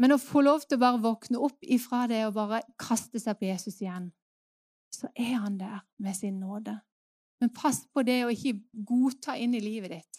Men 0.00 0.14
å 0.14 0.20
få 0.20 0.40
lov 0.44 0.64
til 0.64 0.78
å 0.78 0.82
bare 0.82 1.02
våkne 1.02 1.40
opp 1.42 1.62
ifra 1.62 2.06
det 2.10 2.22
og 2.26 2.36
bare 2.38 2.62
kaste 2.80 3.20
seg 3.20 3.36
på 3.38 3.50
Jesus 3.50 3.80
igjen, 3.82 4.10
så 4.92 5.08
er 5.16 5.36
han 5.42 5.58
der 5.60 5.82
med 5.98 6.16
sin 6.16 6.40
nåde, 6.40 6.80
Men 7.42 7.50
pass 7.50 7.80
på 7.90 8.04
det 8.06 8.20
å 8.22 8.30
ikke 8.30 8.60
godta 8.86 9.34
inn 9.34 9.56
i 9.58 9.60
livet 9.60 9.90
ditt 9.90 10.18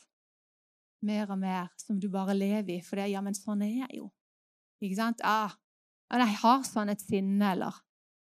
mer 1.04 1.30
og 1.32 1.40
mer 1.40 1.70
som 1.80 2.00
du 2.00 2.10
bare 2.12 2.36
lever 2.36 2.78
i. 2.78 2.82
For 2.84 3.00
det, 3.00 3.12
ja, 3.14 3.22
men 3.24 3.36
sånn 3.38 3.64
er 3.66 3.74
jeg 3.84 4.00
jo. 4.00 4.10
Ikke 4.84 4.98
sant? 4.98 5.24
Ah, 5.24 5.54
jeg 6.14 6.40
har 6.42 6.66
sånn 6.68 6.92
et 6.94 7.04
sinne, 7.04 7.54
eller 7.54 7.80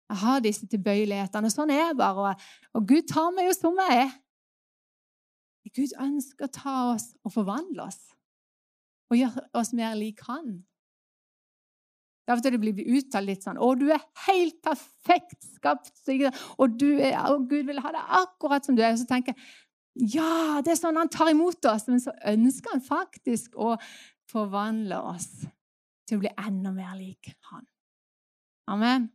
jeg 0.08 0.22
har 0.24 0.44
disse 0.44 0.68
tilbøyelighetene. 0.72 1.50
og 1.50 1.54
Sånn 1.54 1.74
er 1.74 1.82
jeg 1.82 2.00
bare. 2.00 2.32
Og, 2.32 2.48
og 2.80 2.88
Gud 2.88 3.10
tar 3.12 3.34
meg 3.36 3.50
jo 3.50 3.58
som 3.58 3.84
jeg 3.84 4.06
er. 4.06 4.16
Gud 5.76 5.94
ønsker 6.00 6.48
å 6.48 6.54
ta 6.54 6.76
oss 6.94 7.12
og 7.28 7.34
forvandle 7.36 7.90
oss 7.90 8.00
og 9.12 9.20
gjøre 9.20 9.44
oss 9.60 9.74
mer 9.76 9.96
lik 10.00 10.24
Han. 10.28 10.62
Av 12.28 12.42
og 12.42 12.44
til 12.44 12.58
blir 12.60 12.76
vi 12.76 12.84
uttalt 12.98 13.28
litt 13.28 13.46
sånn 13.46 13.60
'Å, 13.60 13.68
du 13.80 13.88
er 13.94 14.04
helt 14.28 14.58
perfekt 14.62 15.40
skapt.' 15.56 15.94
Og, 16.60 16.76
du 16.76 17.00
er, 17.00 17.16
å, 17.32 17.40
Gud 17.40 17.66
vil 17.70 17.80
ha 17.80 17.92
deg 17.96 18.16
akkurat 18.20 18.66
som 18.66 18.76
du 18.76 18.84
er. 18.84 18.92
Og 18.92 19.00
så 19.00 19.08
tenker 19.08 19.34
jeg 19.34 19.40
ja, 19.98 20.62
det 20.62 20.76
er 20.76 20.78
sånn 20.78 21.00
han 21.00 21.10
tar 21.10 21.32
imot 21.32 21.66
oss. 21.66 21.88
Men 21.88 22.02
så 22.04 22.14
ønsker 22.30 22.76
han 22.76 22.84
faktisk 22.86 23.56
å 23.58 23.76
forvandle 24.30 25.00
oss 25.14 25.48
til 26.08 26.20
å 26.20 26.24
bli 26.24 26.34
enda 26.38 26.74
mer 26.76 26.96
lik 27.00 27.32
han. 27.52 27.66
Amen. 28.68 29.08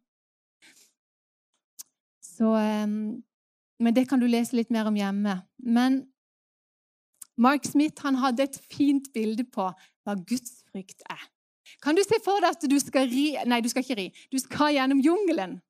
Så, 2.24 2.48
um, 2.56 3.22
men 3.82 3.94
det 3.94 4.08
kan 4.08 4.20
du 4.20 4.26
lese 4.26 4.56
litt 4.56 4.72
mer 4.72 4.88
om 4.88 4.96
hjemme. 4.96 5.36
Men 5.58 6.02
Mark 7.36 7.64
Smith 7.68 8.02
han 8.04 8.18
hadde 8.20 8.48
et 8.48 8.58
fint 8.72 9.08
bilde 9.14 9.44
på 9.44 9.68
hva 9.72 10.16
gudsfrykt 10.28 11.04
er. 11.10 11.31
Kan 11.82 11.96
du 11.96 12.02
se 12.04 12.18
for 12.24 12.42
deg 12.42 12.56
at 12.56 12.64
du 12.68 12.78
skal 12.82 13.08
ri 13.10 13.26
Nei, 13.48 13.60
du 13.64 13.70
skal 13.72 13.84
ikke 13.84 13.98
ri. 13.98 14.08
Du 14.32 14.38
skal 14.42 14.74
gjennom 14.76 15.00
jungelen. 15.04 15.60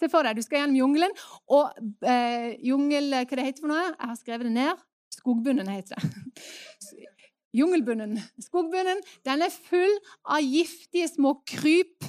Se 0.00 0.08
for 0.08 0.24
deg, 0.24 0.38
Du 0.38 0.42
skal 0.42 0.62
gjennom 0.62 0.78
jungelen, 0.78 1.12
og 1.52 1.76
eh, 2.08 2.56
jungel... 2.64 3.12
Hva 3.20 3.36
det 3.36 3.44
heter 3.50 3.60
for 3.60 3.72
noe? 3.72 3.90
Jeg 3.90 4.08
har 4.12 4.18
skrevet 4.20 4.48
det 4.48 4.54
ned. 4.54 4.84
Skogbunnen 5.12 5.68
heter 5.68 6.00
det. 6.00 7.08
Jungelbunnen. 7.60 8.14
Skogbunnen 8.40 9.02
den 9.26 9.42
er 9.42 9.50
full 9.50 9.96
av 10.22 10.40
giftige 10.44 11.08
små 11.10 11.34
kryp 11.50 12.06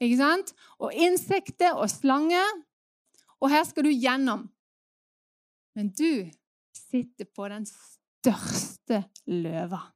ikke 0.00 0.18
sant? 0.20 0.52
og 0.78 0.94
insekter 0.94 1.74
og 1.74 1.90
slanger. 1.90 2.62
Og 3.42 3.50
her 3.52 3.66
skal 3.68 3.88
du 3.88 3.92
gjennom. 3.92 4.46
Men 5.74 5.90
du 5.90 6.30
sitter 6.78 7.26
på 7.34 7.48
den 7.50 7.66
største 7.66 9.04
løva. 9.26 9.93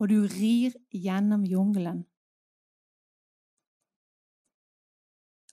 Og 0.00 0.10
du 0.12 0.18
rir 0.28 0.76
gjennom 0.92 1.46
jungelen. 1.48 2.04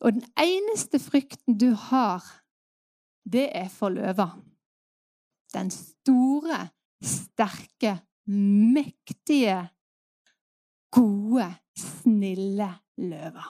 Og 0.04 0.18
den 0.18 0.26
eneste 0.40 1.00
frykten 1.00 1.56
du 1.60 1.72
har, 1.80 2.26
det 3.24 3.48
er 3.56 3.70
for 3.72 3.94
løva. 3.94 4.34
Den 5.54 5.72
store, 5.72 6.60
sterke, 7.00 7.96
mektige, 8.76 9.62
gode, 10.92 11.48
snille 11.78 12.68
løva. 13.00 13.46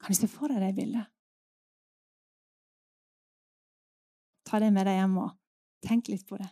Kan 0.00 0.14
du 0.14 0.18
se 0.20 0.28
for 0.30 0.48
deg 0.48 0.62
det 0.62 0.74
bildet? 0.78 1.12
Ta 4.46 4.60
det 4.62 4.70
med 4.72 4.86
deg 4.86 5.00
hjem 5.00 5.16
og 5.24 5.32
tenk 5.82 6.08
litt 6.08 6.24
på 6.28 6.38
det. 6.38 6.48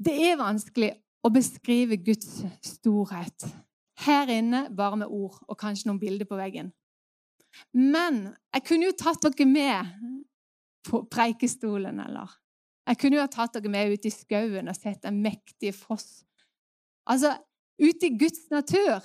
Det 0.00 0.14
er 0.30 0.38
vanskelig 0.40 0.94
å 1.20 1.30
beskrive 1.32 1.98
Guds 2.00 2.40
storhet 2.64 3.44
her 4.06 4.30
inne 4.32 4.62
bare 4.72 5.02
med 5.02 5.12
ord 5.12 5.36
og 5.44 5.58
kanskje 5.60 5.90
noen 5.90 6.00
bilder 6.00 6.28
på 6.28 6.38
veggen. 6.38 6.70
Men 7.76 8.22
jeg 8.54 8.64
kunne 8.64 8.88
jo 8.88 8.96
tatt 8.96 9.26
dere 9.26 9.46
med 9.48 9.90
på 10.88 11.02
preikestolen, 11.10 12.00
eller 12.00 12.38
Jeg 12.88 12.98
kunne 12.98 13.18
jo 13.18 13.22
ha 13.22 13.30
tatt 13.30 13.58
dere 13.58 13.70
med 13.70 13.92
ut 13.92 14.06
i 14.08 14.10
skauen 14.10 14.70
og 14.72 14.78
sett 14.78 15.04
en 15.04 15.20
mektig 15.22 15.74
foss. 15.76 16.24
Altså, 17.06 17.34
ute 17.78 18.08
i 18.08 18.16
Guds 18.16 18.48
natur, 18.50 19.04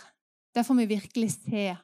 der 0.56 0.64
får 0.64 0.80
vi 0.80 0.86
virkelig 0.96 1.32
se 1.36 1.76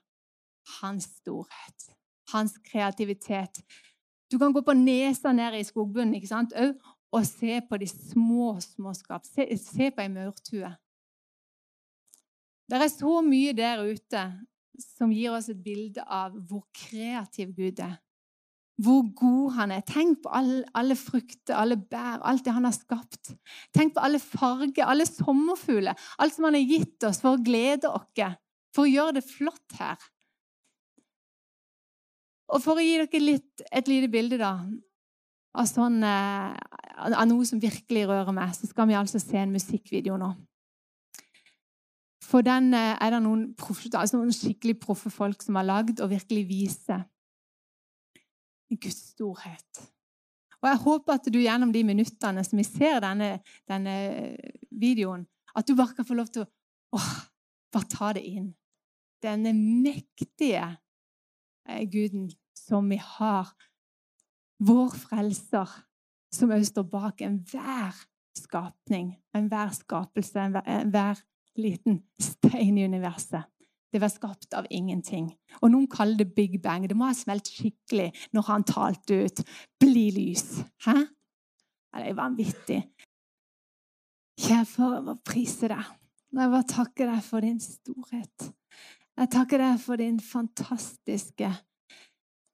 hans 0.79 1.09
storhet, 1.19 1.91
hans 2.31 2.55
kreativitet, 2.63 3.59
du 4.31 4.39
kan 4.39 4.53
gå 4.53 4.61
på 4.63 4.73
nesa 4.73 5.33
ned 5.35 5.57
i 5.59 5.65
skogbunnen 5.67 6.15
ikke 6.15 6.29
sant? 6.29 6.53
Og 7.11 7.25
se 7.27 7.59
på 7.67 7.77
de 7.81 7.87
små, 7.89 8.53
små 8.63 8.93
skap. 8.95 9.25
Se, 9.27 9.45
se 9.59 9.89
på 9.91 10.03
ei 10.03 10.11
maurtue. 10.11 10.69
Det 12.71 12.79
er 12.79 12.91
så 12.93 13.17
mye 13.25 13.51
der 13.55 13.83
ute 13.83 14.21
som 14.79 15.11
gir 15.11 15.33
oss 15.35 15.49
et 15.51 15.59
bilde 15.63 16.03
av 16.07 16.37
hvor 16.47 16.63
kreativ 16.75 17.51
Gud 17.57 17.81
er. 17.83 17.97
Hvor 18.81 19.03
god 19.13 19.57
han 19.57 19.73
er. 19.75 19.83
Tenk 19.85 20.23
på 20.23 20.31
alle, 20.33 20.63
alle 20.73 20.95
frukter, 20.97 21.53
alle 21.53 21.75
bær, 21.77 22.23
alt 22.25 22.45
det 22.45 22.55
han 22.55 22.65
har 22.65 22.73
skapt. 22.73 23.33
Tenk 23.75 23.93
på 23.97 24.05
alle 24.05 24.21
farger, 24.23 24.87
alle 24.87 25.05
sommerfugler. 25.05 25.99
Alt 26.17 26.37
som 26.37 26.47
han 26.47 26.57
har 26.57 26.65
gitt 26.65 27.03
oss 27.05 27.19
for 27.21 27.35
å 27.35 27.43
glede 27.43 27.91
oss, 27.91 28.39
for 28.71 28.87
å 28.87 28.89
gjøre 28.89 29.19
det 29.19 29.27
flott 29.27 29.77
her. 29.77 29.99
Og 32.51 32.63
for 32.63 32.79
å 32.79 32.83
gi 32.83 32.95
dere 32.99 33.21
litt, 33.21 33.63
et 33.71 33.91
lite 33.91 34.09
bilde 34.11 34.39
da, 34.41 34.55
av, 35.51 35.67
sånn, 35.67 35.99
eh, 36.03 36.53
av, 37.07 37.25
noe 37.27 37.45
som 37.47 37.61
virkelig 37.61 38.05
rører 38.09 38.31
meg, 38.35 38.53
så 38.55 38.69
skal 38.69 38.89
vi 38.89 38.97
altså 38.99 39.19
se 39.21 39.39
en 39.41 39.53
musikkvideo 39.53 40.17
nå. 40.21 40.31
For 42.23 42.45
den 42.45 42.71
eh, 42.77 42.95
er 42.95 43.15
det 43.15 43.23
noen, 43.25 43.49
prof, 43.59 43.83
altså 43.89 44.19
noen 44.19 44.35
skikkelig 44.35 44.77
proffe 44.83 45.11
folk 45.13 45.43
som 45.43 45.59
har 45.59 45.67
lagd 45.67 45.99
og 45.99 46.13
virkelig 46.13 46.45
viser 46.49 47.03
Guds 48.71 49.11
storhet. 49.11 49.81
Og 50.61 50.69
Jeg 50.69 50.81
håper 50.85 51.17
at 51.17 51.27
du 51.33 51.39
gjennom 51.41 51.73
de 51.73 51.81
minuttene 51.83 52.43
som 52.45 52.59
vi 52.61 52.65
ser 52.67 53.01
denne, 53.03 53.39
denne 53.67 53.95
videoen, 54.69 55.25
at 55.57 55.67
du 55.67 55.75
bare 55.75 55.97
kan 55.97 56.07
få 56.07 56.15
lov 56.15 56.29
til 56.31 56.45
å 56.45 56.49
åh, 56.95 57.11
bare 57.73 57.89
ta 57.91 58.11
det 58.15 58.23
inn. 58.29 58.51
Denne 59.21 59.51
mektige 59.57 60.63
eh, 61.67 61.83
Guden 61.91 62.29
som 62.57 62.87
vi 62.89 62.99
har. 63.01 63.51
Vår 64.61 64.93
frelser, 64.93 65.69
som 66.33 66.51
òg 66.53 66.63
står 66.67 66.85
bak 66.91 67.21
enhver 67.25 67.95
skapning, 68.37 69.15
enhver 69.33 69.71
skapelse, 69.73 70.43
enhver 70.61 71.21
liten 71.57 72.03
stein 72.21 72.77
i 72.77 72.85
universet. 72.85 73.47
Det 73.91 73.99
var 73.99 74.11
skapt 74.13 74.53
av 74.55 74.67
ingenting. 74.69 75.31
Og 75.59 75.71
Noen 75.73 75.87
kaller 75.91 76.21
det 76.21 76.35
Big 76.35 76.61
Bang. 76.63 76.85
Det 76.87 76.95
må 76.95 77.09
ha 77.09 77.15
smelt 77.17 77.49
skikkelig 77.49 78.11
når 78.31 78.45
han 78.47 78.63
talte 78.63 79.17
ut 79.25 79.41
'bli 79.79 80.05
lys'. 80.15 80.63
Hæ? 80.85 80.95
Det 81.91 82.07
er 82.07 82.13
vanvittig. 82.13 82.81
Kjære 84.39 84.65
far, 84.65 84.93
jeg 84.93 85.03
må 85.03 85.15
prise 85.25 85.67
deg. 85.67 85.83
Jeg 86.31 86.51
bare 86.51 86.63
takker 86.63 87.11
deg 87.11 87.23
for 87.23 87.39
din 87.39 87.59
storhet. 87.59 88.53
Jeg 89.17 89.29
takker 89.29 89.57
deg 89.57 89.79
for 89.79 89.95
din 89.95 90.19
fantastiske 90.19 91.49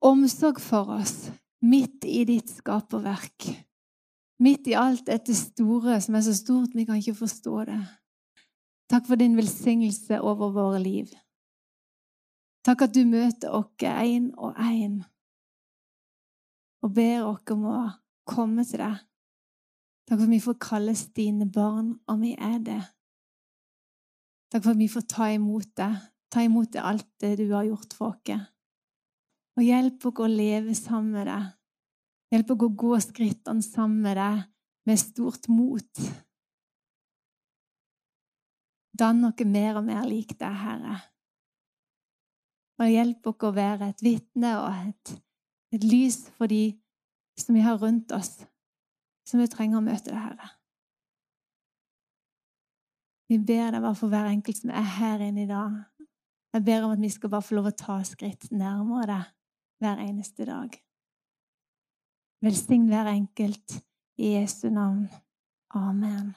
omsorg 0.01 0.59
for 0.59 0.89
oss 0.97 1.29
midt 1.65 2.05
i 2.05 2.23
ditt 2.27 2.51
skaperverk. 2.59 3.47
Midt 4.43 4.67
i 4.69 4.75
alt 4.77 5.07
dette 5.07 5.33
store 5.33 5.97
som 6.03 6.17
er 6.17 6.25
så 6.25 6.35
stort 6.37 6.75
vi 6.77 6.85
kan 6.85 6.99
ikke 6.99 7.17
forstå 7.17 7.63
det. 7.69 7.79
Takk 8.87 9.07
for 9.07 9.19
din 9.19 9.35
velsignelse 9.37 10.21
over 10.21 10.51
våre 10.55 10.79
liv. 10.79 11.09
Takk 12.67 12.85
at 12.87 12.95
du 12.95 13.03
møter 13.07 13.53
oss 13.55 13.83
én 13.83 14.31
og 14.37 14.55
én 14.59 15.01
og 16.83 16.93
ber 16.93 17.25
oss 17.25 17.51
om 17.51 17.65
å 17.67 17.77
komme 18.27 18.63
til 18.67 18.83
deg. 18.83 18.99
Takk 20.07 20.19
for 20.19 20.27
at 20.27 20.31
vi 20.31 20.43
får 20.43 20.59
kalles 20.63 21.01
dine 21.17 21.49
barn, 21.51 21.97
og 22.07 22.21
vi 22.21 22.33
er 22.39 22.59
det. 22.63 22.83
Takk 24.51 24.63
for 24.63 24.71
at 24.71 24.79
vi 24.79 24.87
får 24.87 25.07
ta 25.11 25.31
imot 25.35 25.73
det, 25.75 25.89
ta 26.31 26.43
imot 26.45 26.71
det 26.71 26.83
alt 26.83 27.09
det 27.19 27.33
du 27.41 27.49
har 27.51 27.67
gjort 27.67 27.95
for 27.97 28.15
oss. 28.15 28.45
Og 29.57 29.65
hjelp 29.65 30.05
oss 30.05 30.21
å 30.21 30.29
leve 30.29 30.75
sammen 30.77 31.15
med 31.17 31.27
deg. 31.31 31.45
Hjelp 32.33 32.51
oss 32.53 32.63
å 32.67 32.73
gå 32.83 32.97
skrittene 33.01 33.65
sammen 33.65 34.03
med 34.05 34.19
deg 34.19 34.41
med 34.87 34.99
stort 35.01 35.47
mot. 35.49 36.01
Dann 38.97 39.23
oss 39.25 39.45
mer 39.45 39.79
og 39.79 39.87
mer 39.87 40.05
lik 40.09 40.35
deg, 40.37 40.59
Herre. 40.61 40.97
Og 42.77 42.91
hjelp 42.91 43.31
oss 43.31 43.47
å 43.47 43.55
være 43.55 43.89
et 43.89 44.03
vitne 44.05 44.51
og 44.59 44.69
et, 44.69 45.15
et, 45.73 45.83
lys 45.83 46.27
for 46.37 46.49
de 46.51 46.77
som 47.37 47.57
vi 47.57 47.63
har 47.65 47.79
rundt 47.81 48.13
oss, 48.13 48.35
som 49.25 49.41
vi 49.41 49.49
trenger 49.49 49.79
å 49.79 49.85
møte 49.85 50.11
deg, 50.11 50.21
Herre. 50.21 50.51
Vi 53.27 53.39
ber 53.41 53.73
deg 53.73 53.81
bare 53.81 53.97
for 53.97 54.13
hver 54.13 54.29
enkelt 54.29 54.61
som 54.61 54.69
er 54.69 54.85
her 54.99 55.25
inne 55.25 55.43
i 55.43 55.49
dag. 55.49 55.81
Jeg 56.53 56.63
ber 56.69 56.85
om 56.85 56.93
at 56.93 57.01
vi 57.01 57.09
skal 57.11 57.33
bare 57.33 57.43
få 57.43 57.57
lov 57.57 57.71
å 57.71 57.75
ta 57.75 57.97
skritt 58.07 58.47
nærmere 58.53 59.09
deg 59.09 59.33
hver 59.79 60.01
eneste 60.03 60.45
dag. 60.45 60.69
Velsign 62.41 62.87
hver 62.87 63.07
enkelt 63.13 63.79
i 64.17 64.33
Jesu 64.35 64.69
navn. 64.69 65.07
Amen. 65.69 66.35